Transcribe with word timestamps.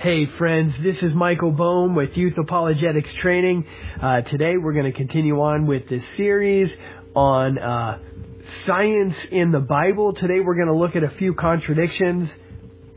Hey 0.00 0.24
friends, 0.38 0.72
this 0.80 1.02
is 1.02 1.12
Michael 1.12 1.50
Bohm 1.50 1.94
with 1.94 2.16
Youth 2.16 2.32
Apologetics 2.38 3.12
Training. 3.12 3.66
Uh, 4.00 4.22
today 4.22 4.56
we're 4.56 4.72
going 4.72 4.90
to 4.90 4.96
continue 4.96 5.38
on 5.42 5.66
with 5.66 5.90
this 5.90 6.02
series 6.16 6.70
on 7.14 7.58
uh, 7.58 7.98
science 8.64 9.14
in 9.30 9.52
the 9.52 9.60
Bible. 9.60 10.14
Today 10.14 10.40
we're 10.40 10.54
going 10.54 10.68
to 10.68 10.74
look 10.74 10.96
at 10.96 11.04
a 11.04 11.10
few 11.10 11.34
contradictions, 11.34 12.34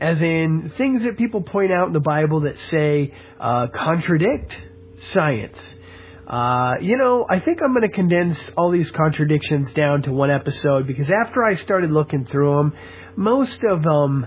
as 0.00 0.18
in 0.18 0.72
things 0.78 1.02
that 1.02 1.18
people 1.18 1.42
point 1.42 1.70
out 1.70 1.88
in 1.88 1.92
the 1.92 2.00
Bible 2.00 2.40
that 2.40 2.58
say 2.70 3.12
uh, 3.38 3.66
contradict 3.66 4.54
science. 5.12 5.58
Uh, 6.26 6.76
you 6.80 6.96
know, 6.96 7.26
I 7.28 7.38
think 7.38 7.60
I'm 7.62 7.74
going 7.74 7.82
to 7.82 7.94
condense 7.94 8.38
all 8.56 8.70
these 8.70 8.90
contradictions 8.90 9.74
down 9.74 10.00
to 10.04 10.10
one 10.10 10.30
episode 10.30 10.86
because 10.86 11.10
after 11.10 11.44
I 11.44 11.56
started 11.56 11.90
looking 11.90 12.24
through 12.24 12.56
them, 12.56 12.74
most 13.14 13.62
of 13.62 13.82
them 13.82 14.26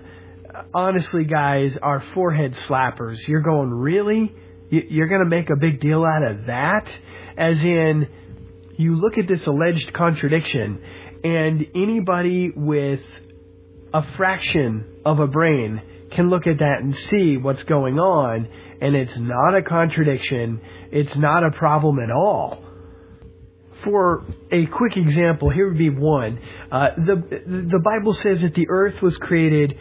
honestly, 0.74 1.26
guys, 1.26 1.76
are 1.82 2.04
forehead 2.14 2.54
slappers. 2.68 3.28
You're 3.28 3.42
going, 3.42 3.70
really? 3.70 4.36
You're 4.70 5.08
going 5.08 5.24
to 5.24 5.30
make 5.30 5.50
a 5.50 5.56
big 5.56 5.80
deal 5.80 6.04
out 6.04 6.24
of 6.24 6.46
that? 6.48 6.88
As 7.38 7.60
in, 7.60 8.10
you 8.78 8.96
look 8.96 9.18
at 9.18 9.28
this 9.28 9.44
alleged 9.44 9.94
contradiction, 9.94 10.82
and 11.24 11.68
anybody 11.74 12.52
with 12.56 13.02
a 13.94 14.04
fraction 14.16 15.02
of 15.06 15.20
a 15.20 15.28
brain 15.28 15.82
can 16.12 16.30
look 16.30 16.48
at 16.48 16.60
that 16.60 16.82
and 16.82 16.96
see 16.96 17.38
what's 17.38 17.64
going 17.64 18.00
on, 18.00 18.48
and 18.82 18.96
it's 18.96 19.18
not 19.18 19.56
a 19.56 19.62
contradiction. 19.62 20.62
It's 20.92 21.16
not 21.16 21.44
a 21.44 21.52
problem 21.52 22.00
at 22.00 22.12
all. 22.12 22.64
For 23.84 24.26
a 24.52 24.66
quick 24.66 24.98
example, 24.98 25.50
here 25.50 25.68
would 25.68 25.78
be 25.78 25.90
one. 25.90 26.40
Uh, 26.72 26.92
the 26.98 27.16
the 27.16 27.80
Bible 27.84 28.14
says 28.14 28.42
that 28.42 28.54
the 28.54 28.68
earth 28.70 29.02
was 29.02 29.18
created 29.18 29.78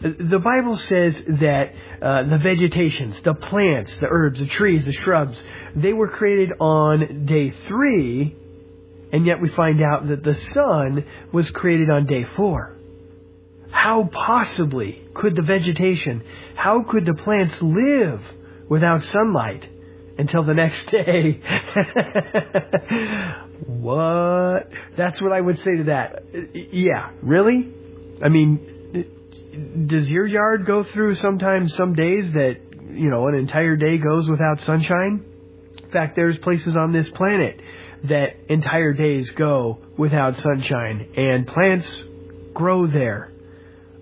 the 0.00 0.38
Bible 0.38 0.76
says 0.76 1.16
that 1.40 1.72
uh, 2.02 2.22
the 2.24 2.38
vegetations, 2.42 3.20
the 3.22 3.34
plants, 3.34 3.94
the 4.00 4.08
herbs, 4.10 4.40
the 4.40 4.46
trees, 4.46 4.84
the 4.84 4.92
shrubs, 4.92 5.42
they 5.74 5.92
were 5.92 6.08
created 6.08 6.52
on 6.60 7.24
day 7.26 7.54
three, 7.66 8.36
and 9.12 9.24
yet 9.26 9.40
we 9.40 9.48
find 9.48 9.82
out 9.82 10.08
that 10.08 10.22
the 10.22 10.34
sun 10.54 11.06
was 11.32 11.50
created 11.50 11.88
on 11.88 12.06
day 12.06 12.26
four. 12.36 12.76
How 13.70 14.04
possibly 14.04 15.02
could 15.14 15.34
the 15.34 15.42
vegetation, 15.42 16.22
how 16.54 16.82
could 16.82 17.06
the 17.06 17.14
plants 17.14 17.60
live 17.62 18.20
without 18.68 19.02
sunlight 19.04 19.68
until 20.18 20.44
the 20.44 20.54
next 20.54 20.86
day? 20.90 21.40
what? 23.66 24.68
That's 24.96 25.22
what 25.22 25.32
I 25.32 25.40
would 25.40 25.58
say 25.60 25.76
to 25.76 25.84
that. 25.84 26.24
Yeah, 26.54 27.10
really? 27.22 27.72
I 28.22 28.28
mean, 28.28 28.75
does 29.86 30.10
your 30.10 30.26
yard 30.26 30.66
go 30.66 30.84
through 30.84 31.16
sometimes 31.16 31.74
some 31.74 31.94
days 31.94 32.32
that 32.32 32.56
you 32.90 33.10
know 33.10 33.28
an 33.28 33.34
entire 33.34 33.76
day 33.76 33.98
goes 33.98 34.28
without 34.28 34.60
sunshine? 34.60 35.24
In 35.82 35.90
fact, 35.90 36.16
there's 36.16 36.38
places 36.38 36.76
on 36.76 36.92
this 36.92 37.08
planet 37.10 37.60
that 38.04 38.36
entire 38.48 38.92
days 38.92 39.30
go 39.30 39.78
without 39.96 40.36
sunshine, 40.38 41.08
and 41.16 41.46
plants 41.46 42.04
grow 42.54 42.86
there. 42.86 43.32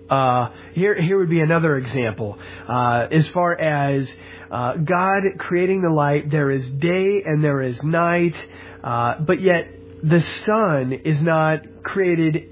Uh, 0.09 0.49
here, 0.73 0.99
here 1.01 1.17
would 1.17 1.29
be 1.29 1.41
another 1.41 1.77
example. 1.77 2.37
Uh, 2.67 3.07
as 3.09 3.27
far 3.29 3.59
as 3.59 4.07
uh, 4.51 4.73
God 4.75 5.23
creating 5.39 5.81
the 5.81 5.89
light, 5.89 6.29
there 6.29 6.51
is 6.51 6.69
day 6.69 7.23
and 7.25 7.43
there 7.43 7.61
is 7.61 7.81
night, 7.83 8.35
uh, 8.83 9.19
but 9.19 9.41
yet 9.41 9.67
the 10.03 10.23
sun 10.45 10.93
is 11.03 11.21
not 11.21 11.83
created 11.83 12.49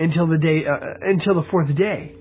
until 0.00 0.26
the 0.26 0.38
day 0.38 0.64
uh, 0.66 0.94
until 1.02 1.34
the 1.34 1.44
fourth 1.44 1.72
day. 1.74 2.15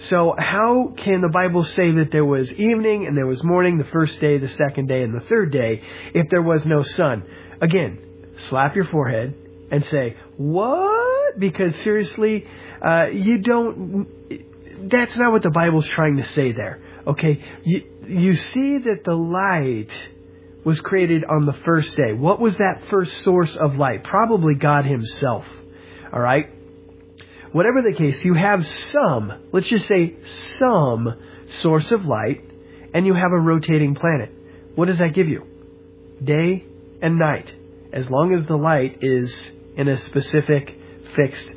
So 0.00 0.34
how 0.38 0.92
can 0.96 1.22
the 1.22 1.30
Bible 1.30 1.64
say 1.64 1.90
that 1.92 2.10
there 2.10 2.24
was 2.24 2.52
evening 2.52 3.06
and 3.06 3.16
there 3.16 3.26
was 3.26 3.42
morning, 3.42 3.78
the 3.78 3.84
first 3.84 4.20
day, 4.20 4.38
the 4.38 4.48
second 4.48 4.88
day, 4.88 5.02
and 5.02 5.14
the 5.14 5.24
third 5.24 5.50
day, 5.50 5.82
if 6.12 6.28
there 6.28 6.42
was 6.42 6.66
no 6.66 6.82
sun? 6.82 7.24
Again, 7.60 7.98
slap 8.48 8.76
your 8.76 8.84
forehead 8.84 9.34
and 9.70 9.84
say, 9.86 10.16
what? 10.36 11.38
Because 11.38 11.74
seriously, 11.76 12.46
uh, 12.82 13.08
you 13.10 13.38
don't, 13.38 14.06
that's 14.90 15.16
not 15.16 15.32
what 15.32 15.42
the 15.42 15.50
Bible's 15.50 15.88
trying 15.88 16.18
to 16.18 16.24
say 16.26 16.52
there. 16.52 16.82
Okay? 17.06 17.42
You, 17.64 17.84
you 18.06 18.36
see 18.36 18.78
that 18.78 19.02
the 19.04 19.14
light 19.14 19.90
was 20.62 20.80
created 20.80 21.24
on 21.24 21.46
the 21.46 21.54
first 21.64 21.96
day. 21.96 22.12
What 22.12 22.38
was 22.38 22.56
that 22.56 22.82
first 22.90 23.24
source 23.24 23.56
of 23.56 23.76
light? 23.76 24.04
Probably 24.04 24.54
God 24.54 24.84
Himself. 24.84 25.46
Alright? 26.12 26.50
Whatever 27.56 27.80
the 27.80 27.94
case, 27.94 28.22
you 28.22 28.34
have 28.34 28.66
some, 28.66 29.32
let's 29.50 29.66
just 29.66 29.88
say 29.88 30.14
some 30.58 31.18
source 31.48 31.90
of 31.90 32.04
light, 32.04 32.44
and 32.92 33.06
you 33.06 33.14
have 33.14 33.32
a 33.32 33.40
rotating 33.40 33.94
planet. 33.94 34.30
What 34.74 34.88
does 34.88 34.98
that 34.98 35.14
give 35.14 35.26
you? 35.26 35.46
Day 36.22 36.66
and 37.00 37.16
night. 37.16 37.50
As 37.94 38.10
long 38.10 38.34
as 38.34 38.44
the 38.44 38.56
light 38.56 38.98
is 39.00 39.34
in 39.74 39.88
a 39.88 39.96
specific 39.96 40.78
fixed 41.14 41.48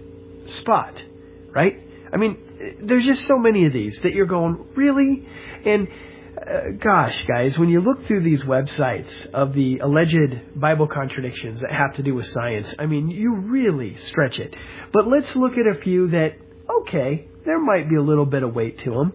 spot, 0.45 1.03
right? 1.51 1.81
I 2.13 2.15
mean, 2.15 2.77
there's 2.79 3.05
just 3.05 3.27
so 3.27 3.37
many 3.37 3.65
of 3.65 3.73
these 3.73 3.99
that 3.99 4.13
you're 4.13 4.25
going, 4.25 4.67
really? 4.75 5.27
And 5.65 5.89
uh, 6.49 6.71
gosh, 6.79 7.25
guys, 7.27 7.59
when 7.59 7.69
you 7.69 7.79
look 7.79 8.07
through 8.07 8.21
these 8.21 8.41
websites 8.43 9.25
of 9.33 9.53
the 9.53 9.79
alleged 9.79 10.59
Bible 10.59 10.87
contradictions 10.87 11.61
that 11.61 11.71
have 11.71 11.93
to 11.95 12.03
do 12.03 12.15
with 12.15 12.27
science, 12.27 12.73
I 12.79 12.87
mean, 12.87 13.09
you 13.09 13.35
really 13.51 13.95
stretch 13.97 14.39
it. 14.39 14.55
But 14.91 15.07
let's 15.07 15.35
look 15.35 15.57
at 15.57 15.67
a 15.67 15.79
few 15.81 16.07
that, 16.09 16.35
okay, 16.81 17.27
there 17.45 17.59
might 17.59 17.87
be 17.87 17.95
a 17.95 18.01
little 18.01 18.25
bit 18.25 18.43
of 18.43 18.55
weight 18.55 18.79
to 18.79 18.91
them. 18.91 19.13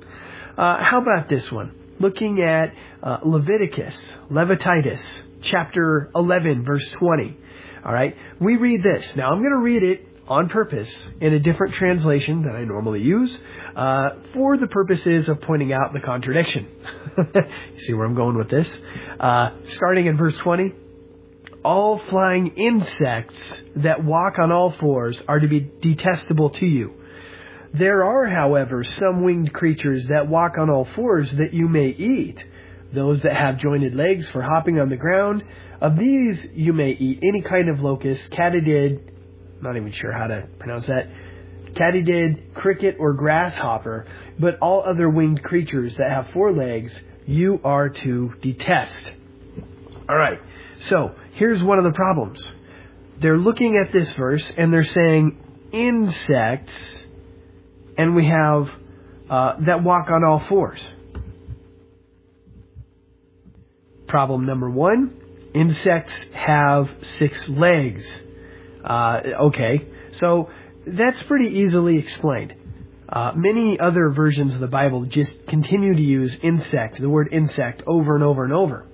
Uh, 0.56 0.82
how 0.82 1.00
about 1.00 1.28
this 1.28 1.50
one? 1.50 1.74
Looking 1.98 2.40
at 2.40 2.72
uh, 3.02 3.18
Leviticus, 3.24 3.96
chapter 5.42 6.10
11, 6.14 6.64
verse 6.64 6.88
20. 6.92 7.36
All 7.84 7.92
right, 7.92 8.16
we 8.38 8.56
read 8.56 8.82
this. 8.82 9.16
Now 9.16 9.30
I'm 9.30 9.40
going 9.40 9.50
to 9.50 9.58
read 9.58 9.82
it 9.82 10.08
on 10.26 10.48
purpose 10.48 10.90
in 11.20 11.34
a 11.34 11.38
different 11.38 11.74
translation 11.74 12.42
than 12.42 12.56
I 12.56 12.64
normally 12.64 13.02
use 13.02 13.38
uh, 13.76 14.10
for 14.32 14.56
the 14.56 14.66
purposes 14.66 15.28
of 15.28 15.40
pointing 15.40 15.72
out 15.72 15.92
the 15.92 16.00
contradiction. 16.00 16.68
you 17.16 17.82
see 17.82 17.94
where 17.94 18.06
I'm 18.06 18.14
going 18.14 18.36
with 18.36 18.48
this? 18.48 18.78
Uh, 19.18 19.50
starting 19.72 20.06
in 20.06 20.16
verse 20.16 20.36
20. 20.36 20.72
All 21.64 21.98
flying 22.10 22.48
insects 22.56 23.36
that 23.76 24.04
walk 24.04 24.38
on 24.38 24.52
all 24.52 24.72
fours 24.72 25.22
are 25.26 25.40
to 25.40 25.48
be 25.48 25.60
detestable 25.60 26.50
to 26.50 26.66
you. 26.66 26.94
There 27.72 28.04
are, 28.04 28.26
however, 28.26 28.84
some 28.84 29.24
winged 29.24 29.52
creatures 29.52 30.06
that 30.08 30.28
walk 30.28 30.58
on 30.58 30.70
all 30.70 30.86
fours 30.94 31.30
that 31.32 31.52
you 31.52 31.66
may 31.66 31.88
eat. 31.88 32.44
Those 32.92 33.22
that 33.22 33.34
have 33.34 33.58
jointed 33.58 33.96
legs 33.96 34.28
for 34.28 34.42
hopping 34.42 34.78
on 34.78 34.90
the 34.90 34.96
ground, 34.96 35.42
of 35.80 35.98
these 35.98 36.46
you 36.54 36.72
may 36.72 36.90
eat 36.90 37.18
any 37.22 37.42
kind 37.42 37.68
of 37.68 37.80
locust, 37.80 38.30
katydid, 38.30 39.00
not 39.60 39.76
even 39.76 39.90
sure 39.90 40.12
how 40.12 40.28
to 40.28 40.46
pronounce 40.58 40.86
that, 40.86 41.08
katydid, 41.74 42.54
cricket, 42.54 42.96
or 42.98 43.12
grasshopper, 43.12 44.06
but 44.38 44.58
all 44.60 44.82
other 44.84 45.08
winged 45.08 45.42
creatures 45.42 45.96
that 45.96 46.10
have 46.10 46.28
four 46.32 46.52
legs 46.52 46.96
you 47.26 47.60
are 47.64 47.88
to 47.88 48.34
detest. 48.40 49.02
Alright, 50.08 50.40
so 50.80 51.14
here's 51.32 51.62
one 51.62 51.78
of 51.78 51.84
the 51.84 51.92
problems. 51.92 52.44
They're 53.20 53.38
looking 53.38 53.76
at 53.76 53.92
this 53.92 54.12
verse 54.12 54.50
and 54.56 54.72
they're 54.72 54.84
saying 54.84 55.38
insects, 55.72 57.06
and 57.96 58.14
we 58.14 58.26
have 58.26 58.70
uh, 59.30 59.56
that 59.60 59.82
walk 59.82 60.10
on 60.10 60.24
all 60.24 60.40
fours. 60.48 60.86
Problem 64.06 64.46
number 64.46 64.68
one 64.68 65.20
insects 65.54 66.12
have 66.32 66.88
six 67.02 67.48
legs. 67.48 68.06
Uh, 68.84 69.20
okay, 69.46 69.86
so 70.12 70.50
that's 70.86 71.22
pretty 71.24 71.58
easily 71.60 71.98
explained. 71.98 72.54
Uh, 73.08 73.32
many 73.36 73.78
other 73.78 74.10
versions 74.10 74.54
of 74.54 74.60
the 74.60 74.66
Bible 74.66 75.04
just 75.04 75.46
continue 75.46 75.94
to 75.94 76.02
use 76.02 76.36
insect, 76.42 77.00
the 77.00 77.08
word 77.08 77.28
insect, 77.32 77.82
over 77.86 78.14
and 78.14 78.24
over 78.24 78.44
and 78.44 78.52
over. 78.52 78.86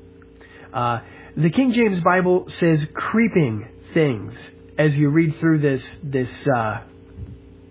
Uh, 0.73 1.01
the 1.37 1.51
King 1.51 1.73
James 1.73 2.01
Bible 2.03 2.49
says 2.49 2.85
creeping 2.93 3.69
things 3.95 4.35
as 4.79 4.97
you 4.99 5.11
read 5.11 5.37
through 5.37 5.59
this 5.59 5.89
this 6.03 6.49
uh, 6.49 6.83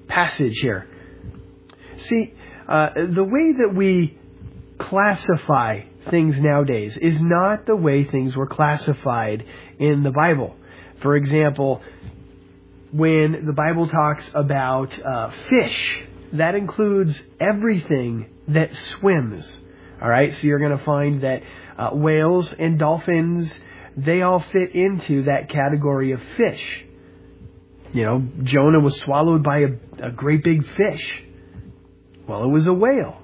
passage 0.07 0.57
here. 0.61 0.87
See, 1.97 2.33
uh, 2.67 2.89
the 2.95 3.23
way 3.23 3.53
that 3.59 3.73
we 3.75 4.17
classify 4.77 5.81
things 6.09 6.39
nowadays 6.39 6.97
is 6.97 7.21
not 7.21 7.65
the 7.65 7.75
way 7.75 8.05
things 8.05 8.35
were 8.35 8.47
classified 8.47 9.45
in 9.77 10.03
the 10.03 10.11
Bible. 10.11 10.55
For 11.01 11.15
example, 11.15 11.81
when 12.91 13.45
the 13.45 13.53
Bible 13.53 13.87
talks 13.87 14.29
about 14.33 14.97
uh, 14.99 15.31
fish, 15.49 16.03
that 16.33 16.55
includes 16.55 17.21
everything 17.39 18.29
that 18.47 18.75
swims. 18.75 19.47
All 20.01 20.09
right, 20.09 20.33
so 20.33 20.47
you're 20.47 20.59
going 20.59 20.77
to 20.77 20.83
find 20.83 21.21
that 21.21 21.43
uh, 21.77 21.89
whales 21.93 22.53
and 22.53 22.79
dolphins 22.79 23.51
they 23.97 24.21
all 24.21 24.43
fit 24.53 24.75
into 24.75 25.23
that 25.23 25.49
category 25.49 26.13
of 26.13 26.21
fish. 26.37 26.85
You 27.91 28.03
know, 28.03 28.23
Jonah 28.43 28.79
was 28.79 28.95
swallowed 28.97 29.43
by 29.43 29.59
a, 29.59 30.07
a 30.07 30.11
great 30.11 30.43
big 30.43 30.65
fish. 30.75 31.23
Well, 32.27 32.43
it 32.43 32.49
was 32.49 32.67
a 32.67 32.73
whale. 32.73 33.17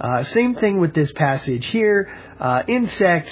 Uh, 0.00 0.24
same 0.24 0.54
thing 0.54 0.80
with 0.80 0.94
this 0.94 1.12
passage 1.12 1.66
here. 1.66 2.10
Uh, 2.38 2.62
insects, 2.66 3.30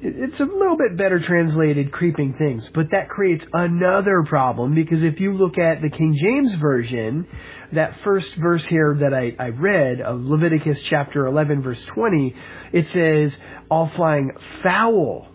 it's 0.00 0.40
a 0.40 0.44
little 0.44 0.76
bit 0.76 0.96
better 0.96 1.18
translated 1.20 1.92
creeping 1.92 2.34
things, 2.34 2.68
but 2.74 2.90
that 2.90 3.08
creates 3.08 3.46
another 3.52 4.22
problem 4.24 4.74
because 4.74 5.02
if 5.02 5.20
you 5.20 5.34
look 5.34 5.58
at 5.58 5.80
the 5.80 5.90
King 5.90 6.16
James 6.20 6.54
Version, 6.54 7.26
that 7.72 8.00
first 8.00 8.34
verse 8.34 8.64
here 8.66 8.96
that 9.00 9.14
I, 9.14 9.34
I 9.38 9.48
read 9.48 10.00
of 10.00 10.20
Leviticus 10.20 10.80
chapter 10.80 11.26
11 11.26 11.62
verse 11.62 11.82
20, 11.82 12.34
it 12.72 12.88
says, 12.88 13.36
all 13.70 13.88
flying 13.88 14.32
fowl 14.62 15.28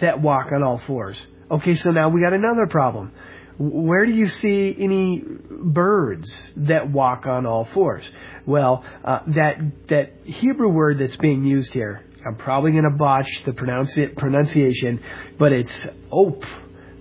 that 0.00 0.20
walk 0.20 0.52
on 0.52 0.62
all 0.62 0.80
fours. 0.86 1.20
Okay, 1.50 1.74
so 1.74 1.90
now 1.90 2.08
we 2.08 2.22
got 2.22 2.32
another 2.32 2.66
problem. 2.66 3.12
Where 3.58 4.06
do 4.06 4.12
you 4.12 4.28
see 4.28 4.74
any 4.78 5.22
birds 5.50 6.32
that 6.56 6.90
walk 6.90 7.26
on 7.26 7.46
all 7.46 7.68
fours? 7.74 8.08
Well, 8.46 8.84
uh, 9.04 9.20
that 9.28 9.88
that 9.88 10.12
Hebrew 10.24 10.68
word 10.68 10.98
that's 10.98 11.16
being 11.16 11.44
used 11.44 11.72
here, 11.72 12.04
I'm 12.24 12.36
probably 12.36 12.72
going 12.72 12.84
to 12.84 12.90
botch 12.90 13.42
the 13.44 13.52
pronounci- 13.52 14.16
pronunciation, 14.16 15.02
but 15.38 15.52
it's 15.52 15.86
op, 16.10 16.44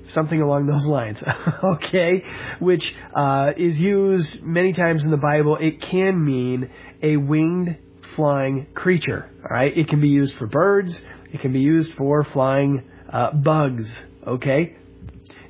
something 0.09 0.41
along 0.41 0.67
those 0.67 0.85
lines. 0.85 1.21
okay, 1.63 2.23
which 2.59 2.95
uh, 3.15 3.51
is 3.55 3.79
used 3.79 4.41
many 4.41 4.73
times 4.73 5.03
in 5.03 5.11
the 5.11 5.17
Bible. 5.17 5.57
It 5.57 5.81
can 5.81 6.23
mean 6.23 6.69
a 7.01 7.17
winged 7.17 7.77
flying 8.15 8.67
creature. 8.73 9.29
All 9.43 9.55
right, 9.55 9.75
it 9.75 9.87
can 9.87 10.01
be 10.01 10.09
used 10.09 10.35
for 10.35 10.47
birds. 10.47 10.99
It 11.31 11.41
can 11.41 11.53
be 11.53 11.61
used 11.61 11.93
for 11.93 12.23
flying 12.23 12.83
uh, 13.11 13.31
bugs. 13.31 13.91
Okay. 14.25 14.75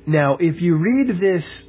Now, 0.06 0.36
if 0.40 0.60
you 0.60 0.76
read 0.76 1.20
this 1.20 1.64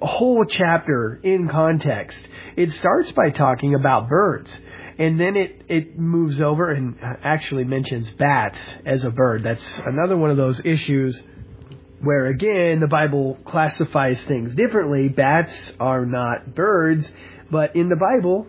whole 0.00 0.44
chapter 0.44 1.18
in 1.22 1.48
context, 1.48 2.18
it 2.56 2.72
starts 2.74 3.12
by 3.12 3.30
talking 3.30 3.74
about 3.74 4.08
birds. 4.08 4.54
And 4.98 5.20
then 5.20 5.36
it, 5.36 5.62
it 5.68 5.98
moves 5.98 6.40
over 6.40 6.70
and 6.70 6.96
actually 7.02 7.64
mentions 7.64 8.08
bats 8.10 8.58
as 8.84 9.04
a 9.04 9.10
bird. 9.10 9.42
That's 9.42 9.78
another 9.84 10.16
one 10.16 10.30
of 10.30 10.36
those 10.36 10.64
issues 10.64 11.20
where 12.00 12.26
again 12.26 12.80
the 12.80 12.86
Bible 12.86 13.38
classifies 13.44 14.22
things 14.24 14.54
differently. 14.54 15.08
Bats 15.08 15.72
are 15.80 16.06
not 16.06 16.54
birds, 16.54 17.10
but 17.50 17.76
in 17.76 17.88
the 17.88 17.96
Bible 17.96 18.46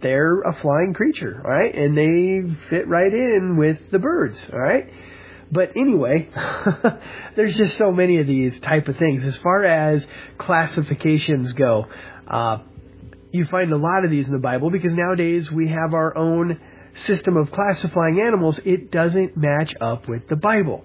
they're 0.00 0.40
a 0.42 0.54
flying 0.60 0.94
creature, 0.94 1.40
right? 1.44 1.74
And 1.74 1.96
they 1.96 2.54
fit 2.70 2.86
right 2.86 3.12
in 3.12 3.56
with 3.56 3.90
the 3.90 3.98
birds, 3.98 4.38
all 4.52 4.58
right? 4.58 4.92
But 5.50 5.76
anyway, 5.76 6.28
there's 7.36 7.56
just 7.56 7.76
so 7.78 7.90
many 7.90 8.18
of 8.18 8.26
these 8.26 8.58
type 8.60 8.88
of 8.88 8.96
things. 8.96 9.24
As 9.24 9.36
far 9.38 9.64
as 9.64 10.06
classifications 10.36 11.52
go, 11.54 11.86
uh, 12.28 12.58
you 13.32 13.44
find 13.44 13.72
a 13.72 13.76
lot 13.76 14.04
of 14.04 14.10
these 14.10 14.26
in 14.26 14.32
the 14.32 14.38
Bible 14.38 14.70
because 14.70 14.92
nowadays 14.92 15.50
we 15.50 15.68
have 15.68 15.94
our 15.94 16.16
own 16.16 16.60
system 17.06 17.36
of 17.36 17.50
classifying 17.50 18.20
animals. 18.20 18.58
It 18.64 18.90
doesn't 18.90 19.36
match 19.36 19.74
up 19.80 20.08
with 20.08 20.28
the 20.28 20.36
Bible. 20.36 20.84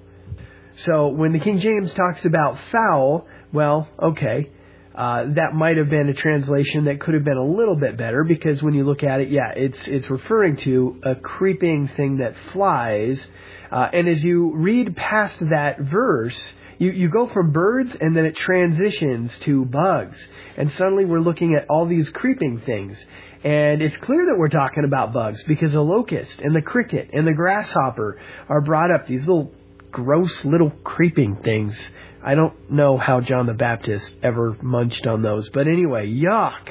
So 0.78 1.10
when 1.10 1.34
the 1.34 1.40
King 1.40 1.60
James 1.60 1.94
talks 1.94 2.25
about 2.25 2.57
fowl, 2.72 3.28
well, 3.51 3.88
okay, 4.01 4.50
uh, 4.95 5.25
that 5.36 5.54
might 5.54 5.78
have 5.78 5.90
been 5.90 6.10
a 6.10 6.13
translation 6.13 6.86
that 6.86 7.00
could 7.00 7.13
have 7.13 7.24
been 7.24 7.38
a 7.38 7.45
little 7.45 7.75
bit 7.75 7.98
better 7.98 8.24
because 8.24 8.62
when 8.62 8.74
you 8.74 8.84
look 8.84 9.04
at 9.04 9.22
it, 9.22 9.30
yeah, 9.30 9.51
it's 9.56 9.80
it's 9.88 10.10
referring 10.10 10.57
to 10.57 11.00
a 11.04 11.16
creeping 11.16 11.88
thing 11.88 12.18
that 12.18 12.36
flies. 12.51 13.25
Uh, 13.72 13.89
and 13.92 14.07
as 14.07 14.24
you 14.24 14.54
read 14.56 14.96
past 14.96 15.39
that 15.39 15.80
verse, 15.80 16.39
you, 16.78 16.92
you 16.92 17.10
go 17.10 17.28
from 17.28 17.52
birds 17.52 17.96
and 18.00 18.16
then 18.16 18.25
it 18.25 18.36
transitions 18.36 19.38
to 19.40 19.66
bugs. 19.66 20.18
And 20.58 20.72
suddenly 20.74 21.06
we're 21.06 21.20
looking 21.20 21.56
at 21.56 21.68
all 21.70 21.86
these 21.86 22.10
creeping 22.10 22.62
things. 22.62 23.04
And 23.44 23.81
it's 23.81 23.98
clear 23.98 24.25
that 24.28 24.36
we're 24.38 24.50
talking 24.50 24.86
about 24.86 25.14
bugs 25.14 25.44
because 25.44 25.74
the 25.74 25.81
locust 25.81 26.40
and 26.40 26.56
the 26.56 26.62
cricket 26.62 27.10
and 27.14 27.28
the 27.28 27.34
grasshopper 27.34 28.20
are 28.48 28.62
brought 28.62 28.92
up, 28.92 29.08
these 29.08 29.28
little 29.28 29.52
gross 29.92 30.44
little 30.44 30.72
creeping 30.84 31.38
things. 31.38 31.80
I 32.24 32.36
don't 32.36 32.72
know 32.72 32.98
how 32.98 33.20
John 33.20 33.48
the 33.48 33.54
Baptist 33.54 34.16
ever 34.24 34.58
munched 34.62 35.06
on 35.08 35.22
those, 35.22 35.50
but 35.50 35.68
anyway, 35.68 36.08
yuck. 36.08 36.70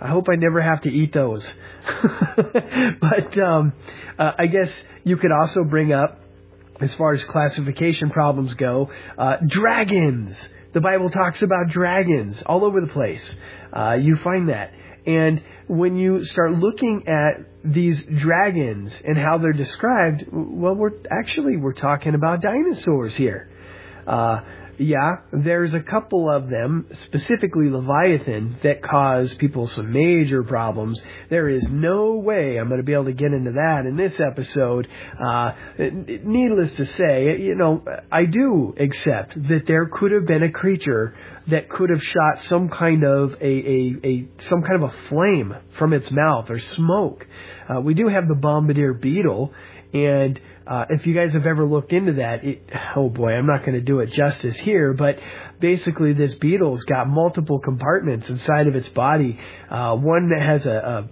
I 0.00 0.08
hope 0.08 0.26
I 0.28 0.34
never 0.34 0.60
have 0.60 0.82
to 0.82 0.90
eat 0.90 1.12
those. 1.12 1.46
but 2.36 3.38
um, 3.38 3.72
uh, 4.18 4.32
I 4.36 4.46
guess 4.48 4.68
you 5.04 5.16
could 5.16 5.30
also 5.30 5.62
bring 5.62 5.92
up, 5.92 6.21
as 6.82 6.94
far 6.94 7.12
as 7.12 7.22
classification 7.24 8.10
problems 8.10 8.54
go, 8.54 8.90
uh, 9.16 9.36
dragons. 9.46 10.36
The 10.72 10.80
Bible 10.80 11.10
talks 11.10 11.42
about 11.42 11.68
dragons 11.68 12.42
all 12.42 12.64
over 12.64 12.80
the 12.80 12.88
place. 12.88 13.36
Uh, 13.72 13.98
you 14.00 14.16
find 14.16 14.48
that. 14.48 14.72
And 15.06 15.42
when 15.68 15.96
you 15.96 16.24
start 16.24 16.52
looking 16.52 17.08
at 17.08 17.46
these 17.64 18.04
dragons 18.04 18.92
and 19.04 19.16
how 19.16 19.38
they're 19.38 19.52
described, 19.52 20.26
well, 20.30 20.74
we're 20.74 20.92
actually 21.10 21.56
we're 21.56 21.72
talking 21.72 22.14
about 22.14 22.40
dinosaurs 22.40 23.14
here. 23.16 23.48
Uh, 24.06 24.40
yeah, 24.78 25.16
there's 25.32 25.74
a 25.74 25.82
couple 25.82 26.30
of 26.30 26.48
them, 26.48 26.86
specifically 27.08 27.68
Leviathan, 27.68 28.56
that 28.62 28.82
cause 28.82 29.32
people 29.34 29.66
some 29.66 29.92
major 29.92 30.42
problems. 30.42 31.02
There 31.30 31.48
is 31.48 31.68
no 31.68 32.14
way 32.14 32.58
I'm 32.58 32.68
going 32.68 32.80
to 32.80 32.84
be 32.84 32.92
able 32.94 33.04
to 33.04 33.12
get 33.12 33.32
into 33.32 33.52
that 33.52 33.84
in 33.86 33.96
this 33.96 34.18
episode. 34.18 34.88
Uh, 35.22 35.52
needless 35.78 36.72
to 36.74 36.86
say, 36.86 37.40
you 37.40 37.54
know, 37.54 37.84
I 38.10 38.24
do 38.24 38.74
accept 38.78 39.34
that 39.48 39.66
there 39.66 39.86
could 39.86 40.12
have 40.12 40.26
been 40.26 40.42
a 40.42 40.50
creature 40.50 41.14
that 41.48 41.68
could 41.68 41.90
have 41.90 42.02
shot 42.02 42.44
some 42.44 42.68
kind 42.68 43.04
of 43.04 43.34
a, 43.40 43.44
a, 43.44 43.96
a 44.04 44.28
some 44.48 44.62
kind 44.62 44.82
of 44.82 44.90
a 44.90 45.08
flame 45.08 45.54
from 45.78 45.92
its 45.92 46.10
mouth 46.10 46.50
or 46.50 46.60
smoke. 46.60 47.26
Uh, 47.68 47.80
we 47.80 47.94
do 47.94 48.08
have 48.08 48.28
the 48.28 48.34
bombardier 48.34 48.94
beetle, 48.94 49.52
and 49.92 50.40
uh, 50.66 50.86
if 50.90 51.06
you 51.06 51.14
guys 51.14 51.32
have 51.32 51.46
ever 51.46 51.64
looked 51.64 51.92
into 51.92 52.14
that, 52.14 52.44
it, 52.44 52.68
oh 52.96 53.08
boy, 53.08 53.32
I'm 53.32 53.46
not 53.46 53.60
going 53.60 53.74
to 53.74 53.80
do 53.80 54.00
it 54.00 54.12
justice 54.12 54.56
here, 54.56 54.92
but 54.92 55.18
basically 55.60 56.12
this 56.12 56.34
beetle's 56.34 56.84
got 56.84 57.08
multiple 57.08 57.58
compartments 57.58 58.28
inside 58.28 58.66
of 58.66 58.74
its 58.74 58.88
body. 58.88 59.38
Uh, 59.70 59.96
one 59.96 60.30
that 60.30 60.42
has 60.42 60.66
a, 60.66 60.74
a 60.74 61.08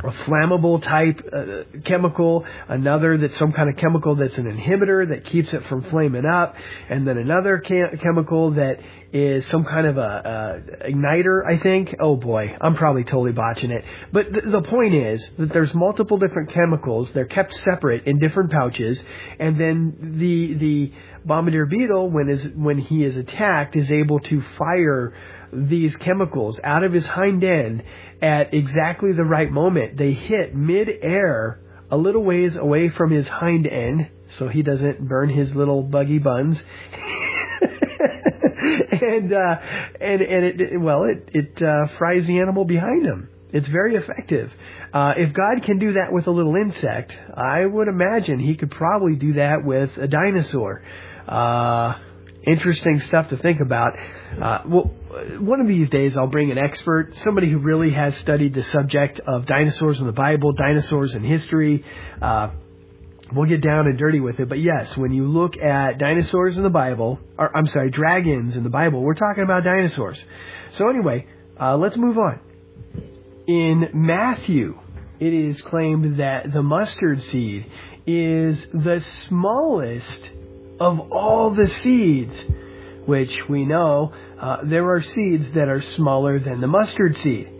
a 0.00 0.12
flammable 0.28 0.82
type 0.82 1.20
uh, 1.32 1.80
chemical, 1.84 2.44
another 2.68 3.18
that's 3.18 3.36
some 3.36 3.52
kind 3.52 3.68
of 3.68 3.76
chemical 3.76 4.14
that's 4.14 4.38
an 4.38 4.44
inhibitor 4.44 5.08
that 5.08 5.24
keeps 5.24 5.52
it 5.52 5.66
from 5.66 5.82
flaming 5.90 6.24
up, 6.24 6.54
and 6.88 7.06
then 7.06 7.18
another 7.18 7.58
chem- 7.58 7.98
chemical 7.98 8.52
that 8.52 8.78
is 9.12 9.46
some 9.46 9.64
kind 9.64 9.86
of 9.86 9.96
a, 9.96 10.60
a, 10.84 10.90
igniter, 10.90 11.44
I 11.46 11.58
think. 11.58 11.96
Oh 11.98 12.16
boy, 12.16 12.56
I'm 12.60 12.76
probably 12.76 13.04
totally 13.04 13.32
botching 13.32 13.70
it. 13.70 13.84
But 14.12 14.32
th- 14.32 14.44
the 14.46 14.62
point 14.62 14.94
is 14.94 15.28
that 15.38 15.52
there's 15.52 15.74
multiple 15.74 16.18
different 16.18 16.52
chemicals. 16.52 17.10
They're 17.12 17.24
kept 17.24 17.54
separate 17.54 18.06
in 18.06 18.18
different 18.18 18.52
pouches, 18.52 19.02
and 19.38 19.58
then 19.58 20.16
the 20.18 20.54
the 20.54 20.92
bombardier 21.24 21.66
beetle, 21.66 22.10
when 22.10 22.28
is 22.28 22.46
when 22.54 22.78
he 22.78 23.04
is 23.04 23.16
attacked, 23.16 23.76
is 23.76 23.90
able 23.90 24.20
to 24.20 24.42
fire 24.58 25.14
these 25.52 25.96
chemicals 25.96 26.60
out 26.62 26.82
of 26.82 26.92
his 26.92 27.04
hind 27.04 27.44
end 27.44 27.82
at 28.20 28.54
exactly 28.54 29.12
the 29.12 29.24
right 29.24 29.50
moment. 29.50 29.96
They 29.96 30.12
hit 30.12 30.54
mid-air 30.54 31.60
a 31.90 31.96
little 31.96 32.22
ways 32.22 32.56
away 32.56 32.90
from 32.90 33.10
his 33.10 33.26
hind 33.26 33.66
end 33.66 34.08
so 34.30 34.48
he 34.48 34.62
doesn't 34.62 35.06
burn 35.08 35.30
his 35.30 35.54
little 35.54 35.82
buggy 35.82 36.18
buns. 36.18 36.58
and 38.90 39.32
uh, 39.32 39.60
and 40.00 40.20
and 40.22 40.44
it 40.44 40.80
well 40.80 41.04
it 41.04 41.30
it 41.32 41.62
uh, 41.62 41.86
fries 41.98 42.26
the 42.26 42.40
animal 42.40 42.64
behind 42.64 43.06
him. 43.06 43.28
It's 43.50 43.68
very 43.68 43.94
effective. 43.94 44.52
Uh, 44.92 45.14
if 45.16 45.32
God 45.32 45.64
can 45.64 45.78
do 45.78 45.94
that 45.94 46.12
with 46.12 46.26
a 46.26 46.30
little 46.30 46.54
insect, 46.56 47.16
I 47.34 47.64
would 47.64 47.88
imagine 47.88 48.38
He 48.38 48.56
could 48.56 48.70
probably 48.70 49.16
do 49.16 49.34
that 49.34 49.64
with 49.64 49.96
a 49.96 50.06
dinosaur. 50.06 50.82
Uh, 51.26 51.94
interesting 52.48 53.00
stuff 53.00 53.28
to 53.28 53.36
think 53.36 53.60
about. 53.60 53.92
Uh, 54.40 54.62
well, 54.66 54.90
one 55.38 55.60
of 55.60 55.68
these 55.68 55.90
days 55.90 56.16
I'll 56.16 56.26
bring 56.26 56.50
an 56.50 56.58
expert, 56.58 57.14
somebody 57.18 57.50
who 57.50 57.58
really 57.58 57.90
has 57.90 58.16
studied 58.16 58.54
the 58.54 58.62
subject 58.64 59.20
of 59.20 59.46
dinosaurs 59.46 60.00
in 60.00 60.06
the 60.06 60.12
Bible, 60.12 60.52
dinosaurs 60.52 61.14
in 61.14 61.22
history. 61.22 61.84
Uh, 62.20 62.50
we'll 63.32 63.48
get 63.48 63.60
down 63.60 63.86
and 63.86 63.98
dirty 63.98 64.20
with 64.20 64.40
it. 64.40 64.48
But 64.48 64.58
yes, 64.58 64.96
when 64.96 65.12
you 65.12 65.28
look 65.28 65.56
at 65.56 65.98
dinosaurs 65.98 66.56
in 66.56 66.62
the 66.62 66.70
Bible, 66.70 67.18
or 67.38 67.56
I'm 67.56 67.66
sorry, 67.66 67.90
dragons 67.90 68.56
in 68.56 68.62
the 68.62 68.70
Bible, 68.70 69.02
we're 69.02 69.14
talking 69.14 69.44
about 69.44 69.64
dinosaurs. 69.64 70.22
So 70.72 70.88
anyway, 70.88 71.26
uh, 71.60 71.76
let's 71.76 71.96
move 71.96 72.18
on. 72.18 72.40
In 73.46 73.90
Matthew, 73.94 74.78
it 75.18 75.32
is 75.32 75.60
claimed 75.62 76.20
that 76.20 76.52
the 76.52 76.62
mustard 76.62 77.22
seed 77.22 77.66
is 78.06 78.60
the 78.72 79.04
smallest 79.26 80.30
of 80.80 81.12
all 81.12 81.50
the 81.50 81.68
seeds, 81.82 82.34
which 83.06 83.48
we 83.48 83.64
know 83.64 84.12
uh, 84.40 84.58
there 84.64 84.88
are 84.90 85.02
seeds 85.02 85.52
that 85.54 85.68
are 85.68 85.82
smaller 85.82 86.38
than 86.38 86.60
the 86.60 86.66
mustard 86.66 87.16
seed. 87.16 87.50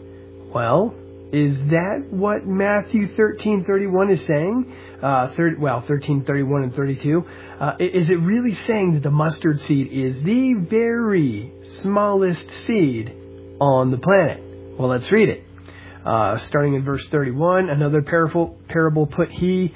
Well, 0.55 0.95
is 1.33 1.57
that 1.71 2.07
what 2.11 2.47
Matthew 2.47 3.09
13:31 3.15 4.19
is 4.19 4.27
saying? 4.27 4.77
Uh, 5.03 5.29
third, 5.35 5.61
well, 5.61 5.83
13:31 5.83 6.63
and 6.65 6.75
32. 6.75 7.25
Uh, 7.61 7.73
is 7.81 8.09
it 8.09 8.21
really 8.21 8.55
saying 8.55 8.95
that 8.95 9.03
the 9.03 9.11
mustard 9.11 9.61
seed 9.61 9.89
is 9.93 10.23
the 10.23 10.55
very 10.55 11.53
smallest 11.83 12.47
seed 12.67 13.13
on 13.61 13.91
the 13.91 13.99
planet? 13.99 14.43
Well, 14.79 14.89
let's 14.89 15.11
read 15.11 15.29
it. 15.29 15.45
Uh, 16.07 16.39
starting 16.39 16.75
in 16.75 16.85
verse 16.85 17.07
31, 17.09 17.69
another 17.69 18.01
parable, 18.01 18.57
parable 18.69 19.07
put 19.07 19.31
he, 19.31 19.75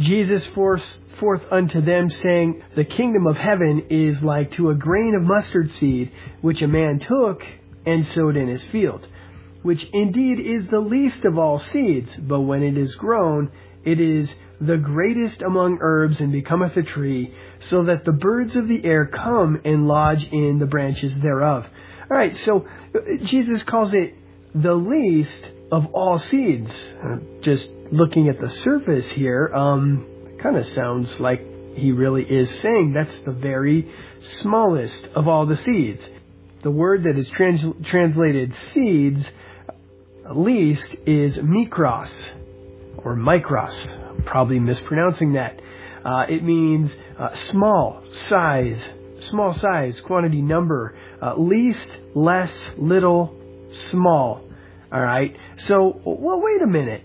Jesus 0.00 0.44
forth, 0.46 0.82
forth 1.18 1.42
unto 1.50 1.80
them, 1.80 2.10
saying, 2.10 2.62
The 2.74 2.84
kingdom 2.84 3.26
of 3.26 3.36
heaven 3.36 3.86
is 3.90 4.22
like 4.22 4.52
to 4.52 4.70
a 4.70 4.74
grain 4.74 5.14
of 5.14 5.22
mustard 5.22 5.70
seed, 5.72 6.10
which 6.40 6.62
a 6.62 6.68
man 6.68 6.98
took 7.00 7.44
and 7.86 8.06
sowed 8.06 8.36
in 8.36 8.48
his 8.48 8.64
field, 8.64 9.06
which 9.62 9.84
indeed 9.92 10.40
is 10.40 10.68
the 10.68 10.80
least 10.80 11.24
of 11.24 11.38
all 11.38 11.58
seeds, 11.58 12.14
but 12.16 12.40
when 12.40 12.62
it 12.62 12.76
is 12.76 12.94
grown, 12.94 13.50
it 13.84 14.00
is 14.00 14.32
the 14.60 14.76
greatest 14.76 15.42
among 15.42 15.78
herbs 15.80 16.20
and 16.20 16.32
becometh 16.32 16.76
a 16.76 16.82
tree, 16.82 17.34
so 17.60 17.84
that 17.84 18.04
the 18.04 18.12
birds 18.12 18.56
of 18.56 18.68
the 18.68 18.84
air 18.84 19.06
come 19.06 19.60
and 19.64 19.86
lodge 19.86 20.24
in 20.24 20.58
the 20.58 20.66
branches 20.66 21.18
thereof. 21.20 21.66
Alright, 22.10 22.36
so 22.38 22.66
uh, 22.94 23.24
Jesus 23.24 23.62
calls 23.62 23.94
it 23.94 24.14
the 24.54 24.74
least 24.74 25.44
of 25.70 25.86
all 25.94 26.18
seeds. 26.18 26.72
Uh, 27.02 27.16
just 27.42 27.68
looking 27.92 28.28
at 28.28 28.40
the 28.40 28.50
surface 28.50 29.08
here, 29.10 29.50
um, 29.54 30.06
kind 30.38 30.56
of 30.56 30.68
sounds 30.68 31.18
like 31.20 31.44
he 31.74 31.92
really 31.92 32.24
is 32.24 32.50
saying 32.62 32.92
that's 32.92 33.18
the 33.20 33.32
very 33.32 33.92
smallest 34.22 35.08
of 35.14 35.28
all 35.28 35.46
the 35.46 35.56
seeds. 35.56 36.08
The 36.62 36.70
word 36.70 37.04
that 37.04 37.16
is 37.16 37.28
trans- 37.30 37.64
translated 37.84 38.54
seeds, 38.74 39.24
least, 40.34 40.88
is 41.06 41.36
mikros, 41.36 42.10
or 42.98 43.16
micros 43.16 44.24
probably 44.24 44.58
mispronouncing 44.58 45.34
that. 45.34 45.60
Uh, 46.04 46.26
it 46.28 46.42
means 46.42 46.90
uh, 47.18 47.34
small 47.50 48.02
size, 48.28 48.80
small 49.20 49.54
size, 49.54 50.00
quantity, 50.00 50.42
number, 50.42 50.96
uh, 51.20 51.34
least, 51.36 51.90
less, 52.14 52.52
little, 52.76 53.34
small. 53.90 54.42
All 54.92 55.02
right. 55.02 55.36
So, 55.58 56.00
well, 56.04 56.40
wait 56.40 56.62
a 56.62 56.66
minute. 56.66 57.02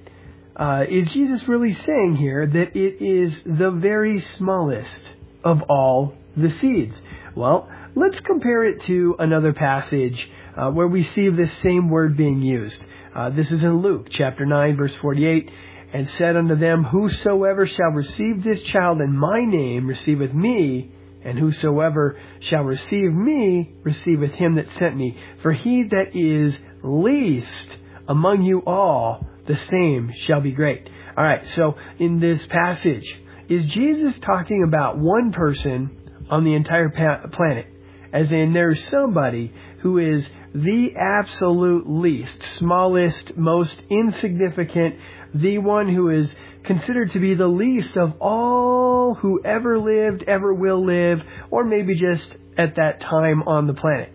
Uh, 0.55 0.83
is 0.87 1.11
Jesus 1.11 1.47
really 1.47 1.73
saying 1.73 2.15
here 2.15 2.45
that 2.45 2.75
it 2.75 3.03
is 3.03 3.33
the 3.45 3.71
very 3.71 4.19
smallest 4.19 5.03
of 5.43 5.63
all 5.63 6.13
the 6.37 6.51
seeds? 6.51 6.95
Well, 7.35 7.67
let's 7.95 8.19
compare 8.19 8.63
it 8.65 8.81
to 8.83 9.15
another 9.17 9.53
passage 9.53 10.29
uh, 10.55 10.69
where 10.69 10.87
we 10.87 11.03
see 11.03 11.29
this 11.29 11.53
same 11.59 11.89
word 11.89 12.15
being 12.15 12.41
used. 12.41 12.83
Uh, 13.15 13.31
this 13.31 13.49
is 13.51 13.61
in 13.61 13.77
Luke 13.77 14.07
chapter 14.11 14.45
9 14.45 14.77
verse 14.77 14.95
48 14.97 15.49
and 15.91 16.09
said 16.11 16.35
unto 16.35 16.55
them, 16.55 16.83
Whosoever 16.83 17.65
shall 17.65 17.91
receive 17.91 18.43
this 18.43 18.61
child 18.61 19.01
in 19.01 19.15
my 19.15 19.45
name 19.45 19.87
receiveth 19.87 20.33
me, 20.33 20.91
and 21.23 21.37
whosoever 21.37 22.19
shall 22.39 22.63
receive 22.63 23.11
me 23.11 23.71
receiveth 23.83 24.33
him 24.33 24.55
that 24.55 24.69
sent 24.71 24.95
me. 24.95 25.17
For 25.41 25.51
he 25.51 25.83
that 25.83 26.15
is 26.15 26.57
least 26.83 27.77
among 28.07 28.41
you 28.43 28.63
all, 28.65 29.25
the 29.45 29.57
same 29.57 30.11
shall 30.15 30.41
be 30.41 30.51
great. 30.51 30.89
Alright, 31.17 31.47
so 31.49 31.75
in 31.99 32.19
this 32.19 32.45
passage, 32.47 33.21
is 33.49 33.65
Jesus 33.65 34.17
talking 34.19 34.63
about 34.63 34.97
one 34.97 35.31
person 35.31 36.25
on 36.29 36.43
the 36.43 36.55
entire 36.55 36.89
pa- 36.89 37.27
planet? 37.27 37.67
As 38.11 38.31
in, 38.31 38.53
there's 38.53 38.83
somebody 38.85 39.53
who 39.79 39.97
is 39.97 40.25
the 40.53 40.95
absolute 40.95 41.89
least, 41.89 42.41
smallest, 42.57 43.35
most 43.35 43.81
insignificant, 43.89 44.97
the 45.33 45.57
one 45.57 45.93
who 45.93 46.09
is 46.09 46.33
considered 46.63 47.11
to 47.11 47.19
be 47.19 47.33
the 47.33 47.47
least 47.47 47.97
of 47.97 48.13
all 48.21 49.15
who 49.15 49.41
ever 49.43 49.79
lived, 49.79 50.23
ever 50.23 50.53
will 50.53 50.85
live, 50.85 51.21
or 51.49 51.63
maybe 51.63 51.95
just 51.95 52.31
at 52.55 52.75
that 52.75 53.01
time 53.01 53.43
on 53.43 53.67
the 53.67 53.73
planet. 53.73 54.12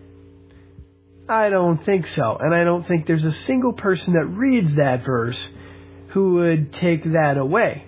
I 1.29 1.49
don't 1.49 1.85
think 1.85 2.07
so. 2.07 2.37
And 2.39 2.55
I 2.55 2.63
don't 2.63 2.87
think 2.87 3.05
there's 3.05 3.23
a 3.23 3.33
single 3.45 3.73
person 3.73 4.13
that 4.13 4.25
reads 4.25 4.75
that 4.75 5.05
verse 5.05 5.51
who 6.09 6.35
would 6.35 6.73
take 6.73 7.03
that 7.03 7.37
away. 7.37 7.85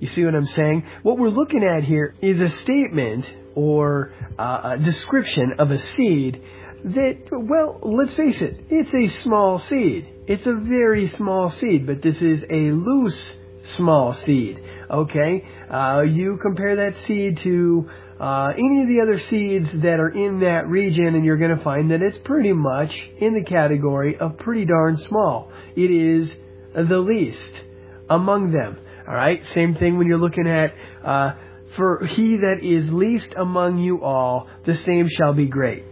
You 0.00 0.08
see 0.08 0.24
what 0.24 0.34
I'm 0.34 0.46
saying? 0.46 0.86
What 1.02 1.18
we're 1.18 1.28
looking 1.28 1.62
at 1.62 1.84
here 1.84 2.14
is 2.20 2.40
a 2.40 2.50
statement 2.62 3.30
or 3.54 4.12
uh, 4.38 4.76
a 4.76 4.78
description 4.78 5.54
of 5.58 5.70
a 5.70 5.78
seed 5.78 6.42
that, 6.82 7.28
well, 7.30 7.78
let's 7.82 8.14
face 8.14 8.40
it, 8.40 8.64
it's 8.70 8.92
a 8.92 9.22
small 9.22 9.60
seed. 9.60 10.08
It's 10.26 10.46
a 10.46 10.54
very 10.54 11.08
small 11.08 11.50
seed, 11.50 11.86
but 11.86 12.02
this 12.02 12.20
is 12.20 12.42
a 12.50 12.72
loose 12.72 13.34
small 13.76 14.14
seed. 14.14 14.60
Okay? 14.90 15.46
Uh, 15.70 16.04
you 16.08 16.38
compare 16.42 16.76
that 16.76 16.96
seed 17.06 17.38
to 17.38 17.88
uh, 18.20 18.52
any 18.52 18.82
of 18.82 18.88
the 18.88 19.00
other 19.00 19.18
seeds 19.18 19.70
that 19.82 19.98
are 19.98 20.10
in 20.10 20.40
that 20.40 20.68
region, 20.68 21.14
and 21.14 21.24
you're 21.24 21.38
going 21.38 21.56
to 21.56 21.64
find 21.64 21.90
that 21.90 22.02
it's 22.02 22.18
pretty 22.18 22.52
much 22.52 22.94
in 23.18 23.34
the 23.34 23.44
category 23.44 24.18
of 24.18 24.36
pretty 24.38 24.66
darn 24.66 24.96
small. 24.96 25.50
It 25.74 25.90
is 25.90 26.32
the 26.74 26.98
least 26.98 27.62
among 28.08 28.52
them. 28.52 28.78
All 29.08 29.14
right. 29.14 29.44
Same 29.54 29.74
thing 29.74 29.96
when 29.96 30.06
you're 30.06 30.18
looking 30.18 30.46
at 30.46 30.74
uh, 31.02 31.32
for 31.76 32.06
he 32.06 32.36
that 32.36 32.58
is 32.62 32.90
least 32.90 33.32
among 33.36 33.78
you 33.78 34.02
all, 34.02 34.48
the 34.64 34.76
same 34.76 35.08
shall 35.08 35.32
be 35.32 35.46
great. 35.46 35.84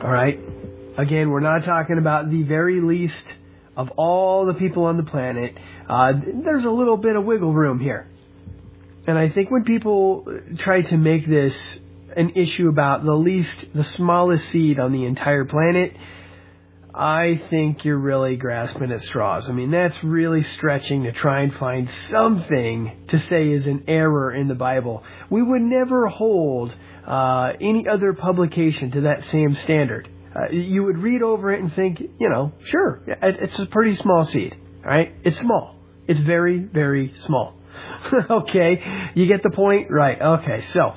All 0.00 0.10
right. 0.10 0.38
Again, 0.96 1.30
we're 1.30 1.40
not 1.40 1.64
talking 1.64 1.98
about 1.98 2.30
the 2.30 2.42
very 2.42 2.80
least 2.80 3.24
of 3.76 3.90
all 3.96 4.46
the 4.46 4.54
people 4.54 4.84
on 4.84 4.96
the 4.96 5.02
planet, 5.02 5.56
uh, 5.88 6.12
there's 6.44 6.64
a 6.64 6.70
little 6.70 6.96
bit 6.96 7.16
of 7.16 7.24
wiggle 7.24 7.52
room 7.52 7.80
here. 7.80 8.06
And 9.06 9.18
I 9.18 9.28
think 9.28 9.50
when 9.50 9.64
people 9.64 10.26
try 10.58 10.82
to 10.82 10.96
make 10.96 11.26
this 11.26 11.56
an 12.16 12.32
issue 12.36 12.68
about 12.68 13.04
the 13.04 13.14
least, 13.14 13.64
the 13.74 13.84
smallest 13.84 14.48
seed 14.50 14.78
on 14.78 14.92
the 14.92 15.04
entire 15.04 15.44
planet, 15.44 15.96
I 16.94 17.40
think 17.48 17.84
you're 17.84 17.98
really 17.98 18.36
grasping 18.36 18.92
at 18.92 19.00
straws. 19.02 19.48
I 19.48 19.52
mean, 19.52 19.70
that's 19.70 20.02
really 20.04 20.42
stretching 20.42 21.04
to 21.04 21.12
try 21.12 21.40
and 21.40 21.54
find 21.54 21.90
something 22.10 23.06
to 23.08 23.18
say 23.18 23.50
is 23.50 23.64
an 23.64 23.84
error 23.88 24.32
in 24.32 24.48
the 24.48 24.54
Bible. 24.54 25.02
We 25.30 25.42
would 25.42 25.62
never 25.62 26.06
hold 26.08 26.74
uh, 27.06 27.54
any 27.60 27.88
other 27.88 28.12
publication 28.12 28.90
to 28.92 29.00
that 29.02 29.24
same 29.24 29.54
standard 29.54 30.08
uh, 30.34 30.50
you 30.50 30.84
would 30.84 30.98
read 30.98 31.22
over 31.22 31.52
it 31.52 31.60
and 31.60 31.74
think, 31.74 32.00
you 32.18 32.28
know, 32.28 32.52
sure, 32.70 33.02
it's 33.06 33.58
a 33.58 33.66
pretty 33.66 33.94
small 33.96 34.24
seed, 34.24 34.56
right? 34.84 35.14
It's 35.24 35.38
small. 35.38 35.76
It's 36.06 36.20
very, 36.20 36.58
very 36.58 37.12
small. 37.26 37.54
okay, 38.30 39.10
you 39.14 39.26
get 39.26 39.42
the 39.42 39.50
point? 39.50 39.90
Right, 39.90 40.20
okay, 40.20 40.64
so 40.72 40.94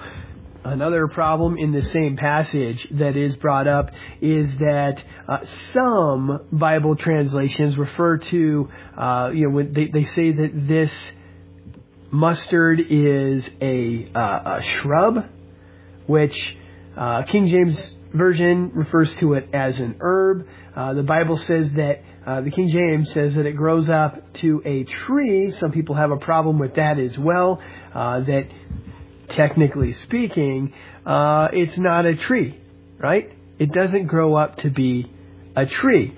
another 0.64 1.08
problem 1.08 1.58
in 1.58 1.72
the 1.72 1.84
same 1.86 2.18
passage 2.18 2.88
that 2.92 3.16
is 3.16 3.36
brought 3.38 3.68
up 3.68 3.92
is 4.22 4.50
that 4.58 5.04
uh, 5.28 5.38
some 5.74 6.48
Bible 6.52 6.96
translations 6.96 7.78
refer 7.78 8.18
to, 8.18 8.70
uh, 8.98 9.32
you 9.34 9.50
know, 9.50 9.64
they, 9.64 9.88
they 9.88 10.04
say 10.04 10.32
that 10.32 10.68
this 10.68 10.92
mustard 12.12 12.80
is 12.80 13.48
a, 13.62 14.10
uh, 14.16 14.58
a 14.58 14.64
shrub, 14.64 15.26
which 16.08 16.58
uh, 16.98 17.24
King 17.24 17.48
James 17.48 17.95
version 18.16 18.72
refers 18.74 19.16
to 19.18 19.34
it 19.34 19.50
as 19.54 19.78
an 19.80 19.98
herb. 20.00 20.48
Uh, 20.76 20.94
the 20.94 21.04
Bible 21.04 21.38
says 21.38 21.72
that 21.74 22.04
uh, 22.26 22.42
the 22.42 22.52
King 22.52 22.70
James 22.70 23.12
says 23.12 23.36
that 23.36 23.46
it 23.46 23.54
grows 23.54 23.90
up 23.90 24.34
to 24.36 24.62
a 24.66 24.84
tree. 24.84 25.52
Some 25.52 25.72
people 25.72 25.96
have 25.96 26.12
a 26.12 26.18
problem 26.18 26.60
with 26.60 26.76
that 26.76 26.98
as 26.98 27.18
well. 27.18 27.62
Uh, 27.94 28.22
that 28.22 28.48
technically 29.30 29.94
speaking, 29.94 30.74
uh, 31.06 31.50
it's 31.54 31.78
not 31.78 32.06
a 32.06 32.16
tree, 32.16 32.60
right? 32.98 33.32
It 33.60 33.72
doesn't 33.72 34.08
grow 34.08 34.36
up 34.36 34.58
to 34.58 34.70
be 34.70 35.12
a 35.56 35.66
tree. 35.66 36.18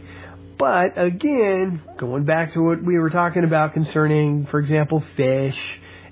But 0.58 0.94
again, 0.96 1.82
going 1.98 2.26
back 2.26 2.54
to 2.54 2.62
what 2.62 2.84
we 2.84 2.98
were 2.98 3.12
talking 3.12 3.44
about 3.44 3.74
concerning, 3.74 4.48
for 4.48 4.60
example, 4.60 5.04
fish 5.16 5.60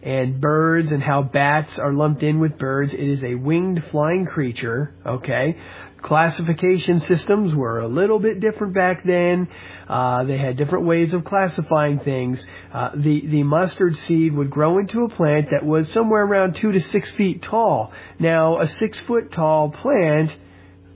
and 0.05 0.39
birds 0.39 0.91
and 0.91 1.01
how 1.01 1.24
bats 1.24 1.79
are 1.79 1.91
lumped 1.91 2.21
in 2.21 2.39
with 2.39 2.57
birds. 2.59 2.93
It 2.93 3.00
is 3.00 3.24
a 3.24 3.33
winged 3.33 3.83
flying 3.89 4.27
creature, 4.27 4.93
okay? 5.03 5.57
Classification 6.03 7.00
systems 7.00 7.55
were 7.55 7.79
a 7.79 7.88
little 7.88 8.19
bit 8.19 8.39
different 8.39 8.75
back 8.75 9.03
then. 9.03 9.50
Uh, 9.89 10.24
they 10.24 10.38
had 10.38 10.57
different 10.57 10.85
ways 10.85 11.12
of 11.15 11.25
classifying 11.25 12.00
things. 12.00 12.45
Uh, 12.71 12.91
the, 12.95 13.25
the 13.25 13.41
mustard 13.41 13.97
seed 13.97 14.35
would 14.35 14.51
grow 14.51 14.77
into 14.77 15.03
a 15.03 15.09
plant 15.09 15.50
that 15.50 15.65
was 15.65 15.89
somewhere 15.89 16.24
around 16.24 16.55
two 16.55 16.71
to 16.71 16.79
six 16.79 17.09
feet 17.13 17.41
tall. 17.41 17.91
Now, 18.19 18.62
a 18.62 18.67
six 18.67 19.00
foot 19.00 19.31
tall 19.31 19.71
plant, 19.71 20.38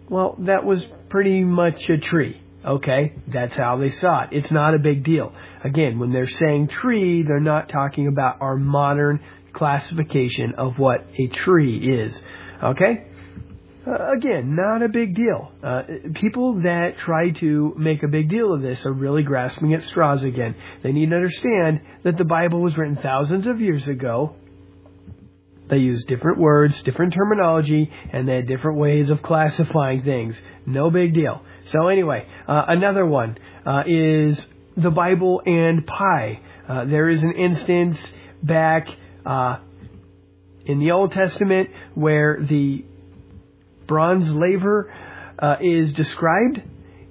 well, 0.08 0.36
that 0.40 0.64
was 0.64 0.86
pretty 1.10 1.44
much 1.44 1.90
a 1.90 1.98
tree. 1.98 2.40
Okay, 2.64 3.14
that's 3.28 3.56
how 3.56 3.78
they 3.78 3.90
saw 3.90 4.24
it. 4.24 4.30
It's 4.34 4.52
not 4.52 4.76
a 4.76 4.80
big 4.80 5.04
deal. 5.04 5.34
Again, 5.64 6.00
when 6.00 6.12
they're 6.12 6.28
saying 6.28 6.70
tree, 6.70 7.24
they're 7.24 7.40
not 7.40 7.70
talking 7.70 8.08
about 8.08 8.42
our 8.42 8.56
modern 8.56 9.20
classification 9.54 10.54
of 10.58 10.78
what 10.78 11.06
a 11.18 11.28
tree 11.28 11.78
is. 11.78 12.22
Okay? 12.64 13.06
Uh, 13.88 14.12
again, 14.16 14.56
not 14.56 14.84
a 14.84 14.90
big 14.90 15.16
deal. 15.16 15.52
Uh, 15.64 15.84
people 16.14 16.62
that 16.62 16.98
try 16.98 17.32
to 17.32 17.74
make 17.78 18.04
a 18.04 18.08
big 18.08 18.30
deal 18.30 18.54
of 18.54 18.62
this 18.62 18.86
are 18.86 18.94
really 18.94 19.24
grasping 19.24 19.74
at 19.74 19.84
straws 19.84 20.24
again. 20.24 20.56
They 20.84 20.92
need 20.92 21.10
to 21.10 21.16
understand 21.16 21.82
that 22.04 22.18
the 22.18 22.26
Bible 22.26 22.62
was 22.62 22.78
written 22.78 22.98
thousands 23.02 23.48
of 23.48 23.62
years 23.62 23.88
ago. 23.88 24.36
They 25.70 25.78
used 25.78 26.08
different 26.08 26.40
words, 26.40 26.82
different 26.84 27.14
terminology, 27.14 27.92
and 28.12 28.28
they 28.28 28.36
had 28.38 28.48
different 28.48 28.80
ways 28.80 29.10
of 29.10 29.22
classifying 29.22 30.04
things. 30.04 30.40
No 30.66 30.92
big 30.92 31.14
deal. 31.14 31.42
So 31.68 31.88
anyway, 31.88 32.28
uh, 32.48 32.66
another 32.68 33.06
one 33.06 33.38
uh, 33.66 33.84
is 33.86 34.44
the 34.80 34.92
Bible 34.92 35.42
and 35.46 35.86
pi. 35.86 36.40
Uh, 36.68 36.86
there 36.86 37.10
is 37.10 37.22
an 37.22 37.34
instance 37.34 37.98
back 38.42 38.88
uh, 39.26 39.58
in 40.66 40.80
the 40.80 40.92
Old 40.92 41.12
Testament 41.12 41.70
where 41.96 42.40
the 42.42 42.86
bronze 43.88 44.34
laver 44.34 44.94
uh, 45.38 45.58
is 45.60 45.92
described, 45.94 46.62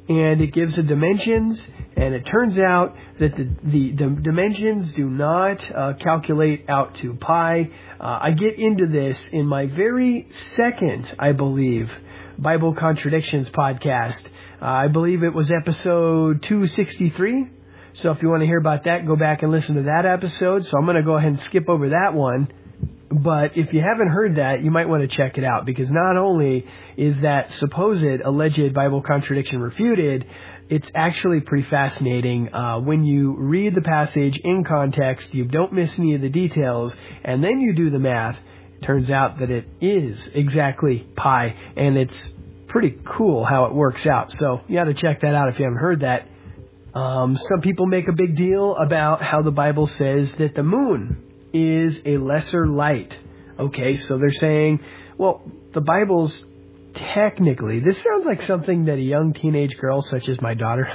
and 0.09 0.41
it 0.41 0.53
gives 0.53 0.77
the 0.77 0.83
dimensions, 0.83 1.61
and 1.97 2.15
it 2.15 2.25
turns 2.25 2.59
out 2.59 2.97
that 3.21 3.37
the, 3.37 3.49
the, 3.65 3.93
the 3.93 4.21
dimensions 4.23 4.93
do 4.93 5.11
not 5.11 5.71
uh, 5.71 5.93
calculate 5.95 6.67
out 6.69 6.95
to 6.97 7.15
pi. 7.15 7.69
Uh, 8.01 8.19
I 8.23 8.31
get 8.31 8.59
into 8.59 8.87
this 8.87 9.19
in 9.33 9.47
my 9.47 9.67
very 9.67 10.29
second, 10.55 11.13
I 11.19 11.33
believe, 11.33 11.89
Bible 12.39 12.75
Contradictions 12.75 13.51
podcast. 13.51 14.25
Uh, 14.63 14.65
I 14.65 14.89
believe 14.89 15.25
it 15.25 15.35
was 15.35 15.51
episode 15.51 16.43
263. 16.43 17.58
So 17.95 18.13
if 18.13 18.23
you 18.23 18.29
want 18.29 18.43
to 18.43 18.47
hear 18.47 18.59
about 18.59 18.85
that, 18.85 19.07
go 19.07 19.17
back 19.17 19.43
and 19.43 19.51
listen 19.51 19.77
to 19.77 19.83
that 19.83 20.07
episode. 20.07 20.65
So 20.65 20.79
I'm 20.79 20.85
going 20.85 20.97
to 20.97 21.03
go 21.03 21.17
ahead 21.17 21.31
and 21.31 21.41
skip 21.41 21.69
over 21.69 21.91
that 21.91 22.15
one. 22.15 22.49
But 23.11 23.57
if 23.57 23.73
you 23.73 23.81
haven't 23.81 24.09
heard 24.11 24.37
that, 24.37 24.63
you 24.63 24.71
might 24.71 24.89
want 24.89 25.03
to 25.03 25.09
check 25.09 25.39
it 25.39 25.45
out 25.45 25.65
because 25.65 25.91
not 25.91 26.17
only 26.17 26.67
is 26.97 27.19
that 27.23 27.53
supposed 27.55 28.05
alleged 28.05 28.75
Bible 28.75 29.01
contradiction 29.01 29.61
refuted, 29.61 30.27
it's 30.69 30.91
actually 30.95 31.41
pretty 31.41 31.67
fascinating 31.69 32.53
uh, 32.53 32.79
when 32.81 33.05
you 33.05 33.35
read 33.39 33.75
the 33.75 33.81
passage 33.81 34.39
in 34.39 34.65
context. 34.65 35.33
You 35.33 35.47
don't 35.47 35.73
miss 35.73 35.99
any 35.99 36.15
of 36.15 36.21
the 36.21 36.29
details, 36.29 36.95
and 37.25 37.43
then 37.43 37.61
you 37.61 37.75
do 37.75 37.89
the 37.89 37.99
math. 37.99 38.39
It 38.77 38.85
turns 38.85 39.11
out 39.11 39.39
that 39.39 39.51
it 39.51 39.67
is 39.81 40.19
exactly 40.35 41.07
pi, 41.17 41.57
and 41.77 41.97
it's 41.97 42.29
pretty 42.67 42.99
cool 43.05 43.47
how 43.47 43.65
it 43.65 43.75
works 43.75 44.07
out. 44.07 44.33
So 44.39 44.61
you 44.69 44.75
got 44.75 44.85
to 44.85 44.95
check 44.95 45.23
that 45.23 45.35
out 45.35 45.49
if 45.49 45.59
you 45.59 45.65
haven't 45.65 45.81
heard 45.81 46.01
that. 46.01 46.29
Um, 46.95 47.37
some 47.37 47.61
people 47.61 47.87
make 47.87 48.09
a 48.09 48.13
big 48.13 48.37
deal 48.37 48.75
about 48.77 49.23
how 49.23 49.43
the 49.43 49.53
Bible 49.53 49.87
says 49.87 50.31
that 50.39 50.55
the 50.55 50.63
moon 50.63 51.23
is 51.53 51.99
a 52.05 52.17
lesser 52.17 52.67
light. 52.67 53.17
Okay, 53.59 53.99
so 53.99 54.19
they're 54.19 54.31
saying, 54.33 54.81
well, 55.17 55.43
the 55.73 55.81
Bible's 55.81 56.45
technically, 56.95 57.81
this 57.81 58.03
sounds 58.03 58.25
like 58.25 58.43
something 58.43 58.87
that 58.87 58.99
a 58.99 59.03
young 59.03 59.33
teenage 59.33 59.77
girl 59.77 60.03
such 60.03 60.29
as 60.29 60.41
my 60.41 60.55
daughter, 60.55 60.89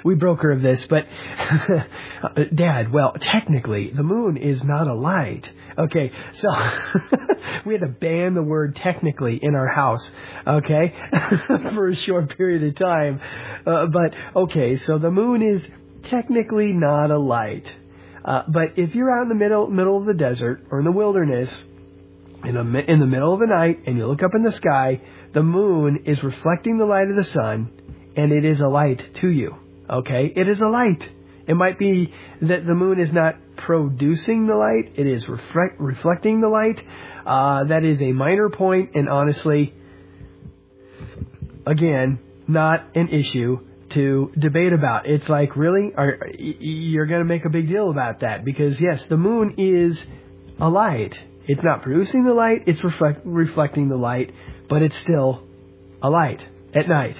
we 0.04 0.14
broke 0.14 0.42
her 0.42 0.52
of 0.52 0.62
this, 0.62 0.86
but 0.88 1.06
dad, 2.54 2.92
well, 2.92 3.12
technically, 3.20 3.90
the 3.94 4.02
moon 4.02 4.36
is 4.36 4.62
not 4.62 4.86
a 4.86 4.94
light. 4.94 5.48
Okay, 5.80 6.12
so 6.34 6.48
we 7.64 7.72
had 7.72 7.80
to 7.80 7.88
ban 7.88 8.34
the 8.34 8.42
word 8.42 8.76
technically 8.76 9.40
in 9.42 9.54
our 9.54 9.68
house, 9.68 10.10
okay, 10.46 10.94
for 11.46 11.88
a 11.88 11.96
short 11.96 12.36
period 12.36 12.62
of 12.64 12.74
time. 12.76 13.18
Uh, 13.66 13.86
but, 13.86 14.14
okay, 14.36 14.76
so 14.76 14.98
the 14.98 15.10
moon 15.10 15.40
is 15.40 15.62
technically 16.10 16.74
not 16.74 17.10
a 17.10 17.18
light. 17.18 17.66
Uh, 18.22 18.42
but 18.48 18.74
if 18.76 18.94
you're 18.94 19.10
out 19.10 19.22
in 19.22 19.30
the 19.30 19.34
middle 19.34 19.68
middle 19.68 19.98
of 19.98 20.04
the 20.04 20.12
desert 20.12 20.66
or 20.70 20.80
in 20.80 20.84
the 20.84 20.92
wilderness, 20.92 21.50
in, 22.44 22.58
a, 22.58 22.60
in 22.60 23.00
the 23.00 23.06
middle 23.06 23.32
of 23.32 23.40
the 23.40 23.46
night, 23.46 23.80
and 23.86 23.96
you 23.96 24.06
look 24.06 24.22
up 24.22 24.34
in 24.34 24.42
the 24.42 24.52
sky, 24.52 25.00
the 25.32 25.42
moon 25.42 26.02
is 26.04 26.22
reflecting 26.22 26.76
the 26.76 26.84
light 26.84 27.08
of 27.08 27.16
the 27.16 27.24
sun, 27.24 27.70
and 28.16 28.32
it 28.32 28.44
is 28.44 28.60
a 28.60 28.68
light 28.68 29.14
to 29.22 29.30
you. 29.30 29.56
Okay, 29.88 30.30
it 30.36 30.46
is 30.46 30.60
a 30.60 30.68
light. 30.68 31.08
It 31.46 31.54
might 31.54 31.78
be 31.78 32.12
that 32.42 32.66
the 32.66 32.74
moon 32.74 33.00
is 33.00 33.12
not 33.12 33.36
producing 33.66 34.46
the 34.46 34.54
light; 34.54 34.92
it 34.96 35.06
is 35.06 35.28
reflect, 35.28 35.78
reflecting 35.78 36.40
the 36.40 36.48
light. 36.48 36.82
Uh, 37.26 37.64
that 37.64 37.84
is 37.84 38.00
a 38.00 38.12
minor 38.12 38.48
point, 38.48 38.90
and 38.94 39.08
honestly, 39.08 39.74
again, 41.66 42.18
not 42.48 42.84
an 42.94 43.08
issue 43.08 43.60
to 43.90 44.32
debate 44.38 44.72
about. 44.72 45.06
It's 45.06 45.28
like, 45.28 45.56
really? 45.56 45.92
Are, 45.94 46.30
you're 46.38 47.06
going 47.06 47.20
to 47.20 47.26
make 47.26 47.44
a 47.44 47.50
big 47.50 47.68
deal 47.68 47.90
about 47.90 48.20
that? 48.20 48.44
Because 48.44 48.80
yes, 48.80 49.04
the 49.08 49.16
moon 49.16 49.54
is 49.58 49.98
a 50.58 50.68
light. 50.68 51.18
It's 51.46 51.62
not 51.62 51.82
producing 51.82 52.24
the 52.24 52.34
light, 52.34 52.64
it's 52.66 52.82
reflect, 52.84 53.22
reflecting 53.24 53.88
the 53.88 53.96
light, 53.96 54.32
but 54.68 54.82
it's 54.82 54.96
still 54.98 55.42
a 56.02 56.08
light 56.08 56.40
at 56.74 56.88
night. 56.88 57.16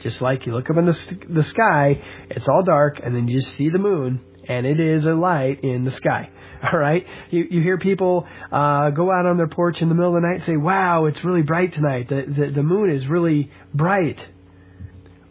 Just 0.00 0.20
like 0.20 0.46
you 0.46 0.54
look 0.54 0.68
up 0.68 0.76
in 0.76 0.86
the, 0.86 0.98
the 1.28 1.44
sky, 1.44 2.02
it's 2.30 2.48
all 2.48 2.62
dark, 2.62 3.00
and 3.02 3.14
then 3.14 3.28
you 3.28 3.40
just 3.40 3.54
see 3.56 3.68
the 3.68 3.78
moon, 3.78 4.20
and 4.48 4.66
it 4.66 4.80
is 4.80 5.04
a 5.04 5.14
light 5.14 5.62
in 5.62 5.84
the 5.84 5.92
sky. 5.92 6.30
All 6.72 6.78
right, 6.78 7.06
you 7.30 7.46
you 7.50 7.62
hear 7.62 7.78
people 7.78 8.26
uh, 8.52 8.90
go 8.90 9.10
out 9.10 9.26
on 9.26 9.36
their 9.36 9.48
porch 9.48 9.80
in 9.80 9.88
the 9.88 9.94
middle 9.94 10.16
of 10.16 10.22
the 10.22 10.28
night 10.28 10.36
and 10.36 10.44
say, 10.44 10.56
"Wow, 10.56 11.06
it's 11.06 11.24
really 11.24 11.42
bright 11.42 11.72
tonight. 11.72 12.08
The 12.08 12.24
the, 12.26 12.50
the 12.50 12.62
moon 12.62 12.90
is 12.90 13.06
really 13.06 13.50
bright." 13.74 14.18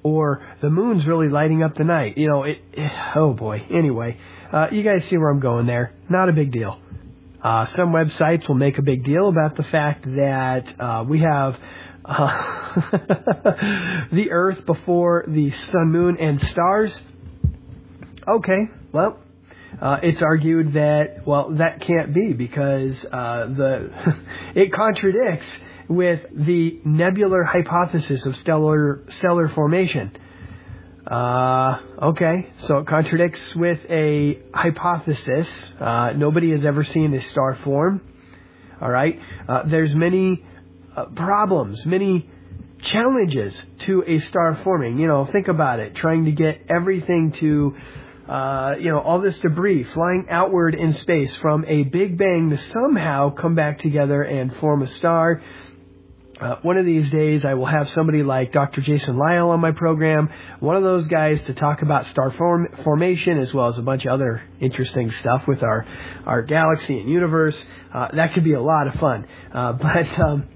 or 0.01 0.47
the 0.61 0.69
moon's 0.69 1.05
really 1.05 1.27
lighting 1.27 1.61
up 1.63 1.75
the 1.75 1.83
night. 1.83 2.17
You 2.17 2.27
know, 2.27 2.43
it, 2.43 2.59
it 2.73 2.91
oh 3.15 3.33
boy. 3.33 3.65
Anyway, 3.69 4.17
uh, 4.51 4.67
you 4.71 4.83
guys 4.83 5.05
see 5.09 5.17
where 5.17 5.29
I'm 5.29 5.39
going 5.39 5.65
there. 5.65 5.93
Not 6.09 6.29
a 6.29 6.33
big 6.33 6.51
deal. 6.51 6.79
Uh, 7.41 7.67
some 7.67 7.93
websites 7.93 8.47
will 8.47 8.55
make 8.55 8.77
a 8.77 8.81
big 8.81 9.03
deal 9.03 9.29
about 9.29 9.55
the 9.55 9.63
fact 9.63 10.03
that 10.03 10.75
uh, 10.79 11.05
we 11.07 11.21
have 11.21 11.57
uh, 12.03 12.81
the 14.11 14.27
Earth 14.31 14.65
before 14.65 15.23
the 15.27 15.51
sun, 15.51 15.91
moon, 15.91 16.17
and 16.19 16.41
stars. 16.41 16.99
Okay, 18.27 18.67
well, 18.91 19.19
uh, 19.79 19.99
it's 20.01 20.21
argued 20.21 20.73
that 20.73 21.27
well 21.27 21.51
that 21.51 21.81
can't 21.81 22.13
be 22.13 22.33
because 22.33 23.05
uh, 23.05 23.45
the 23.45 23.91
it 24.55 24.73
contradicts 24.73 25.47
with 25.87 26.21
the 26.31 26.79
nebular 26.85 27.43
hypothesis 27.43 28.25
of 28.25 28.35
stellar 28.35 29.03
stellar 29.09 29.49
formation. 29.49 30.15
Uh, 31.05 31.79
okay, 32.01 32.51
so 32.59 32.79
it 32.79 32.87
contradicts 32.87 33.41
with 33.55 33.79
a 33.89 34.39
hypothesis. 34.53 35.47
Uh, 35.79 36.13
nobody 36.15 36.51
has 36.51 36.65
ever 36.65 36.83
seen 36.83 37.13
a 37.13 37.21
star 37.21 37.57
form. 37.63 38.01
All 38.81 38.89
right, 38.89 39.19
uh, 39.47 39.63
there's 39.63 39.93
many 39.95 40.45
uh, 40.95 41.05
problems, 41.15 41.85
many 41.85 42.29
challenges 42.81 43.59
to 43.79 44.03
a 44.05 44.19
star 44.19 44.59
forming. 44.63 44.99
You 44.99 45.07
know, 45.07 45.25
think 45.25 45.47
about 45.47 45.79
it. 45.79 45.95
Trying 45.95 46.25
to 46.25 46.31
get 46.31 46.61
everything 46.69 47.31
to 47.33 47.75
uh, 48.29 48.75
you 48.79 48.91
know, 48.91 48.99
all 48.99 49.19
this 49.19 49.39
debris 49.39 49.83
flying 49.85 50.27
outward 50.29 50.75
in 50.75 50.93
space 50.93 51.35
from 51.37 51.65
a 51.67 51.83
big 51.83 52.15
bang 52.15 52.51
to 52.51 52.57
somehow 52.57 53.31
come 53.31 53.55
back 53.55 53.79
together 53.79 54.21
and 54.21 54.55
form 54.57 54.83
a 54.83 54.87
star. 54.87 55.41
Uh, 56.39 56.57
one 56.61 56.77
of 56.77 56.85
these 56.85 57.09
days, 57.09 57.43
I 57.43 57.55
will 57.55 57.65
have 57.65 57.89
somebody 57.89 58.21
like 58.21 58.53
Dr. 58.53 58.81
Jason 58.81 59.17
Lisle 59.17 59.49
on 59.49 59.59
my 59.59 59.71
program, 59.71 60.29
one 60.59 60.75
of 60.75 60.83
those 60.83 61.07
guys 61.07 61.41
to 61.45 61.55
talk 61.55 61.81
about 61.81 62.05
star 62.07 62.31
form- 62.31 62.69
formation 62.83 63.39
as 63.39 63.51
well 63.51 63.67
as 63.67 63.79
a 63.79 63.81
bunch 63.81 64.05
of 64.05 64.11
other 64.11 64.43
interesting 64.59 65.11
stuff 65.11 65.47
with 65.47 65.63
our 65.63 65.85
our 66.25 66.43
galaxy 66.43 66.99
and 66.99 67.09
universe. 67.09 67.61
Uh, 67.91 68.09
that 68.13 68.35
could 68.35 68.43
be 68.43 68.53
a 68.53 68.61
lot 68.61 68.87
of 68.87 68.93
fun. 68.93 69.27
Uh, 69.51 69.73
but 69.81 70.19
um, 70.19 70.47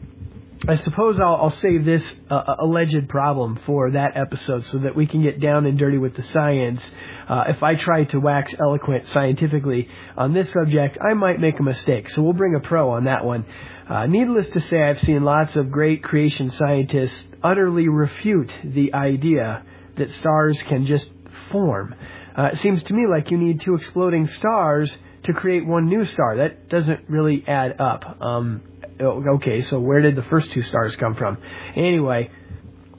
I 0.67 0.75
suppose 0.75 1.19
I'll, 1.19 1.36
I'll 1.36 1.51
save 1.51 1.83
this 1.83 2.05
uh, 2.29 2.55
alleged 2.59 3.09
problem 3.09 3.59
for 3.65 3.91
that 3.91 4.15
episode 4.15 4.63
so 4.67 4.77
that 4.77 4.95
we 4.95 5.07
can 5.07 5.23
get 5.23 5.41
down 5.41 5.65
and 5.65 5.77
dirty 5.77 5.97
with 5.97 6.15
the 6.15 6.23
science. 6.23 6.81
Uh, 7.27 7.45
if 7.47 7.63
I 7.63 7.75
try 7.75 8.03
to 8.05 8.19
wax 8.19 8.53
eloquent 8.59 9.07
scientifically 9.09 9.89
on 10.17 10.33
this 10.33 10.51
subject, 10.51 10.97
I 11.01 11.13
might 11.13 11.39
make 11.39 11.59
a 11.59 11.63
mistake. 11.63 12.09
So 12.09 12.21
we'll 12.21 12.33
bring 12.33 12.55
a 12.55 12.59
pro 12.59 12.91
on 12.91 13.05
that 13.05 13.25
one. 13.25 13.45
Uh, 13.88 14.05
needless 14.05 14.47
to 14.53 14.62
say, 14.62 14.81
I've 14.81 15.01
seen 15.01 15.23
lots 15.23 15.55
of 15.55 15.71
great 15.71 16.03
creation 16.03 16.51
scientists 16.51 17.23
utterly 17.41 17.89
refute 17.89 18.51
the 18.63 18.93
idea 18.93 19.63
that 19.95 20.13
stars 20.15 20.62
can 20.63 20.86
just 20.86 21.12
form. 21.51 21.95
Uh, 22.36 22.51
it 22.53 22.59
seems 22.59 22.83
to 22.83 22.93
me 22.93 23.07
like 23.07 23.29
you 23.29 23.38
need 23.38 23.62
two 23.62 23.75
exploding 23.75 24.27
stars 24.27 24.95
to 25.23 25.33
create 25.33 25.65
one 25.65 25.88
new 25.88 26.05
star. 26.05 26.38
That 26.38 26.69
doesn't 26.69 27.09
really 27.09 27.43
add 27.47 27.79
up. 27.79 28.17
Um, 28.21 28.62
okay, 28.99 29.62
so 29.62 29.79
where 29.79 30.01
did 30.01 30.15
the 30.15 30.23
first 30.23 30.51
two 30.51 30.62
stars 30.62 30.95
come 30.95 31.15
from? 31.15 31.38
Anyway, 31.75 32.31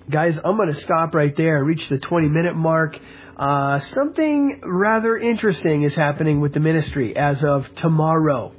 guys, 0.09 0.39
I'm 0.43 0.57
going 0.57 0.73
to 0.73 0.81
stop 0.81 1.15
right 1.15 1.37
there. 1.37 1.63
Reach 1.65 1.89
the 1.89 1.99
20 1.99 2.29
minute 2.29 2.55
mark. 2.55 2.99
Uh, 3.37 3.81
something 3.81 4.61
rather 4.65 5.17
interesting 5.17 5.83
is 5.83 5.95
happening 5.95 6.41
with 6.41 6.53
the 6.53 6.61
ministry 6.61 7.17
as 7.17 7.43
of 7.43 7.67
tomorrow. 7.77 8.53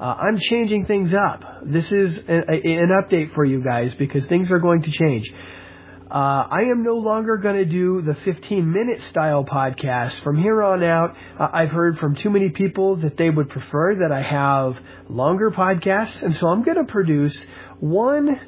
Uh, 0.00 0.04
I'm 0.04 0.38
changing 0.38 0.86
things 0.86 1.12
up. 1.14 1.44
This 1.64 1.92
is 1.92 2.16
a, 2.16 2.50
a, 2.50 2.82
an 2.82 2.88
update 2.88 3.34
for 3.34 3.44
you 3.44 3.62
guys 3.62 3.92
because 3.94 4.24
things 4.26 4.50
are 4.50 4.58
going 4.58 4.82
to 4.82 4.90
change. 4.90 5.32
Uh, 6.10 6.46
I 6.50 6.64
am 6.70 6.82
no 6.82 6.94
longer 6.96 7.36
going 7.36 7.56
to 7.56 7.64
do 7.64 8.02
the 8.02 8.14
15 8.14 8.70
minute 8.70 9.02
style 9.08 9.44
podcast. 9.44 10.12
From 10.22 10.36
here 10.36 10.62
on 10.62 10.82
out, 10.82 11.16
uh, 11.38 11.48
I've 11.52 11.70
heard 11.70 11.98
from 11.98 12.16
too 12.16 12.30
many 12.30 12.50
people 12.50 12.96
that 12.96 13.16
they 13.16 13.30
would 13.30 13.48
prefer 13.48 13.96
that 13.96 14.12
I 14.12 14.22
have 14.22 14.76
longer 15.08 15.50
podcasts, 15.50 16.22
and 16.22 16.36
so 16.36 16.48
I'm 16.48 16.62
going 16.62 16.78
to 16.78 16.84
produce 16.84 17.38
one, 17.80 18.40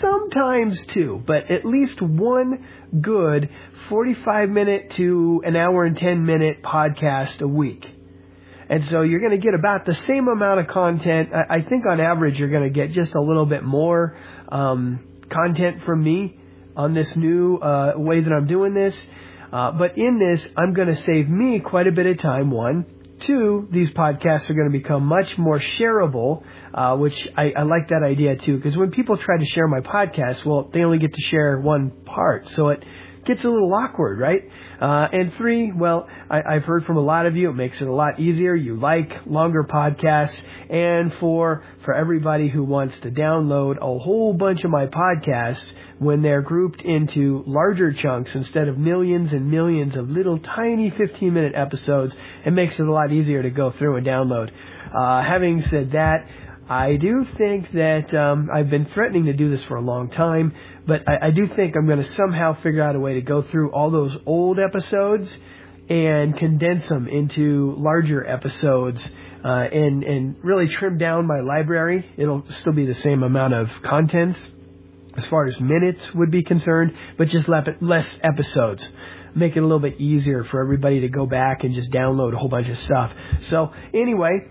sometimes 0.00 0.84
two, 0.86 1.22
but 1.26 1.50
at 1.50 1.64
least 1.64 2.00
one 2.00 2.66
good 3.00 3.50
45 3.88 4.48
minute 4.48 4.90
to 4.92 5.42
an 5.44 5.56
hour 5.56 5.84
and 5.84 5.96
10 5.96 6.24
minute 6.24 6.62
podcast 6.62 7.40
a 7.40 7.48
week. 7.48 7.86
And 8.68 8.84
so 8.86 9.02
you're 9.02 9.20
going 9.20 9.32
to 9.32 9.38
get 9.38 9.54
about 9.54 9.84
the 9.84 9.94
same 9.94 10.28
amount 10.28 10.60
of 10.60 10.68
content. 10.68 11.30
I, 11.34 11.56
I 11.56 11.62
think 11.62 11.86
on 11.86 12.00
average 12.00 12.38
you're 12.38 12.48
going 12.48 12.62
to 12.62 12.70
get 12.70 12.92
just 12.92 13.14
a 13.14 13.20
little 13.20 13.46
bit 13.46 13.62
more 13.62 14.16
um, 14.48 15.00
content 15.28 15.84
from 15.84 16.02
me 16.02 16.38
on 16.76 16.94
this 16.94 17.14
new 17.14 17.56
uh, 17.56 17.92
way 17.96 18.20
that 18.20 18.32
I'm 18.32 18.46
doing 18.46 18.74
this. 18.74 18.96
Uh, 19.52 19.70
but 19.72 19.96
in 19.98 20.18
this, 20.18 20.44
I'm 20.56 20.72
going 20.72 20.88
to 20.88 20.96
save 20.96 21.28
me 21.28 21.60
quite 21.60 21.86
a 21.86 21.92
bit 21.92 22.06
of 22.06 22.18
time. 22.18 22.50
One, 22.50 22.86
two, 23.20 23.68
these 23.70 23.90
podcasts 23.90 24.48
are 24.50 24.54
going 24.54 24.70
to 24.70 24.78
become 24.78 25.04
much 25.04 25.38
more 25.38 25.58
shareable, 25.58 26.42
uh, 26.72 26.96
which 26.96 27.28
I, 27.36 27.52
I 27.56 27.62
like 27.62 27.88
that 27.88 28.02
idea 28.02 28.36
too. 28.36 28.56
Because 28.56 28.76
when 28.76 28.90
people 28.90 29.16
try 29.16 29.38
to 29.38 29.46
share 29.46 29.68
my 29.68 29.80
podcast, 29.80 30.44
well, 30.44 30.70
they 30.72 30.84
only 30.84 30.98
get 30.98 31.14
to 31.14 31.22
share 31.22 31.58
one 31.58 31.90
part, 32.04 32.48
so 32.50 32.68
it 32.68 32.84
gets 33.24 33.42
a 33.44 33.48
little 33.48 33.72
awkward, 33.74 34.18
right? 34.18 34.42
Uh, 34.80 35.08
and 35.12 35.32
three, 35.34 35.72
well, 35.72 36.08
I, 36.28 36.42
I've 36.42 36.64
heard 36.64 36.84
from 36.84 36.96
a 36.96 37.00
lot 37.00 37.26
of 37.26 37.36
you, 37.36 37.50
it 37.50 37.54
makes 37.54 37.80
it 37.80 37.88
a 37.88 37.94
lot 37.94 38.20
easier. 38.20 38.54
You 38.54 38.76
like 38.76 39.26
longer 39.26 39.64
podcasts, 39.64 40.42
and 40.68 41.12
for 41.20 41.64
for 41.84 41.94
everybody 41.94 42.48
who 42.48 42.64
wants 42.64 42.98
to 43.00 43.10
download 43.10 43.78
a 43.78 43.98
whole 43.98 44.34
bunch 44.34 44.64
of 44.64 44.70
my 44.70 44.86
podcasts 44.86 45.72
when 46.04 46.22
they're 46.22 46.42
grouped 46.42 46.82
into 46.82 47.42
larger 47.46 47.92
chunks 47.92 48.34
instead 48.34 48.68
of 48.68 48.78
millions 48.78 49.32
and 49.32 49.50
millions 49.50 49.96
of 49.96 50.10
little 50.10 50.38
tiny 50.38 50.90
15 50.90 51.32
minute 51.32 51.52
episodes, 51.54 52.14
it 52.44 52.52
makes 52.52 52.78
it 52.78 52.86
a 52.86 52.92
lot 52.92 53.12
easier 53.12 53.42
to 53.42 53.50
go 53.50 53.70
through 53.70 53.96
and 53.96 54.06
download. 54.06 54.50
Uh, 54.96 55.22
having 55.22 55.62
said 55.62 55.92
that, 55.92 56.26
I 56.68 56.96
do 56.96 57.26
think 57.36 57.72
that 57.72 58.14
um, 58.14 58.48
I've 58.52 58.70
been 58.70 58.86
threatening 58.86 59.26
to 59.26 59.32
do 59.32 59.50
this 59.50 59.62
for 59.64 59.76
a 59.76 59.82
long 59.82 60.08
time, 60.08 60.54
but 60.86 61.08
I, 61.08 61.26
I 61.26 61.30
do 61.30 61.48
think 61.48 61.76
I'm 61.76 61.86
going 61.86 62.02
to 62.02 62.12
somehow 62.14 62.54
figure 62.62 62.82
out 62.82 62.96
a 62.96 63.00
way 63.00 63.14
to 63.14 63.20
go 63.20 63.42
through 63.42 63.70
all 63.72 63.90
those 63.90 64.16
old 64.24 64.58
episodes 64.58 65.38
and 65.88 66.36
condense 66.36 66.88
them 66.88 67.06
into 67.08 67.74
larger 67.76 68.26
episodes 68.26 69.04
uh, 69.44 69.48
and 69.48 70.02
and 70.02 70.36
really 70.42 70.68
trim 70.68 70.96
down 70.96 71.26
my 71.26 71.40
library. 71.40 72.06
It'll 72.16 72.44
still 72.48 72.72
be 72.72 72.86
the 72.86 72.94
same 72.94 73.22
amount 73.22 73.52
of 73.52 73.68
contents 73.82 74.38
as 75.16 75.26
far 75.26 75.44
as 75.46 75.58
minutes 75.60 76.12
would 76.14 76.30
be 76.30 76.42
concerned, 76.42 76.94
but 77.16 77.28
just 77.28 77.48
less 77.48 78.14
episodes. 78.22 78.88
Make 79.34 79.56
it 79.56 79.60
a 79.60 79.62
little 79.62 79.80
bit 79.80 80.00
easier 80.00 80.44
for 80.44 80.60
everybody 80.60 81.00
to 81.00 81.08
go 81.08 81.26
back 81.26 81.64
and 81.64 81.74
just 81.74 81.90
download 81.90 82.34
a 82.34 82.36
whole 82.36 82.48
bunch 82.48 82.68
of 82.68 82.78
stuff. 82.78 83.12
So 83.42 83.72
anyway, 83.92 84.48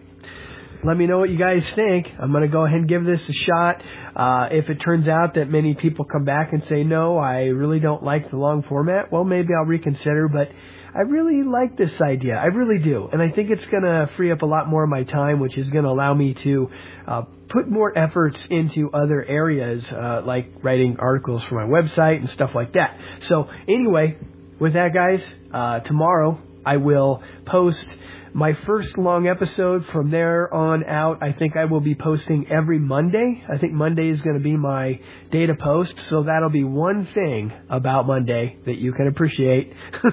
let 0.84 0.98
me 0.98 1.06
know 1.06 1.20
what 1.20 1.30
you 1.30 1.38
guys 1.38 1.66
think. 1.70 2.14
I'm 2.20 2.32
going 2.32 2.44
to 2.44 2.50
go 2.50 2.66
ahead 2.66 2.80
and 2.80 2.90
give 2.90 3.06
this 3.06 3.22
a 3.30 3.34
shot. 3.34 3.82
Uh, 4.16 4.50
if 4.52 4.70
it 4.70 4.82
turns 4.82 5.08
out 5.08 5.36
that 5.36 5.50
many 5.50 5.74
people 5.74 6.04
come 6.04 6.26
back 6.26 6.52
and 6.52 6.64
say, 6.66 6.84
no, 6.84 7.18
I 7.18 7.46
really 7.46 7.80
don't 7.80 8.04
like 8.04 8.30
the 8.30 8.38
long 8.38 8.64
format, 8.64 9.12
well, 9.12 9.24
maybe 9.24 9.54
I'll 9.58 9.66
reconsider, 9.66 10.28
but 10.28 10.52
I 10.96 11.02
really 11.02 11.42
like 11.42 11.76
this 11.76 12.00
idea. 12.02 12.36
I 12.36 12.46
really 12.46 12.78
do. 12.78 13.10
And 13.12 13.22
I 13.22 13.32
think 13.32 13.50
it's 13.50 13.66
going 13.66 13.84
to 13.84 14.10
free 14.16 14.32
up 14.32 14.44
a 14.44 14.46
lot 14.46 14.68
more 14.68 14.84
of 14.84 14.90
my 14.90 15.04
time, 15.04 15.40
which 15.40 15.58
is 15.58 15.70
going 15.70 15.86
to 15.86 15.90
allow 15.90 16.14
me 16.14 16.36
to 16.36 16.70
uh, 17.08 17.22
put 17.50 17.68
more 17.68 17.98
efforts 17.98 18.46
into 18.50 18.92
other 18.92 19.24
areas, 19.24 19.88
uh, 19.92 20.22
like 20.24 20.52
writing 20.62 20.98
articles 21.00 21.44
for 21.46 21.56
my 21.56 21.66
website 21.66 22.18
and 22.18 22.30
stuff 22.30 22.52
like 22.54 22.74
that. 22.74 23.00
So 23.22 23.50
anyway, 23.68 24.18
with 24.60 24.74
that, 24.74 24.94
guys, 24.94 25.24
uh, 25.52 25.80
tomorrow 25.80 26.40
I 26.64 26.78
will 26.78 27.24
post 27.46 27.88
my 28.34 28.54
first 28.66 28.98
long 28.98 29.28
episode 29.28 29.86
from 29.92 30.10
there 30.10 30.52
on 30.52 30.84
out, 30.86 31.22
I 31.22 31.34
think 31.34 31.56
I 31.56 31.66
will 31.66 31.82
be 31.82 31.94
posting 31.94 32.52
every 32.52 32.80
Monday. 32.80 33.44
I 33.48 33.58
think 33.58 33.74
Monday 33.74 34.10
is 34.10 34.20
going 34.22 34.38
to 34.38 34.44
be 34.44 34.58
my 34.58 35.00
day 35.32 35.46
to 35.46 35.54
post, 35.54 36.00
so 36.10 36.24
that'll 36.24 36.50
be 36.50 36.64
one 36.64 37.06
thing 37.06 37.54
about 37.70 38.08
Monday 38.08 38.58
that 38.66 38.78
you 38.78 38.94
can 38.94 39.08
appreciate. 39.08 39.74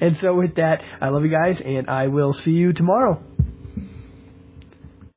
and 0.00 0.16
so 0.20 0.34
with 0.34 0.54
that, 0.56 0.82
I 1.00 1.10
love 1.10 1.24
you 1.24 1.30
guys, 1.30 1.60
and 1.60 1.90
I 1.90 2.08
will 2.08 2.32
see 2.32 2.52
you 2.52 2.72
tomorrow. 2.72 3.22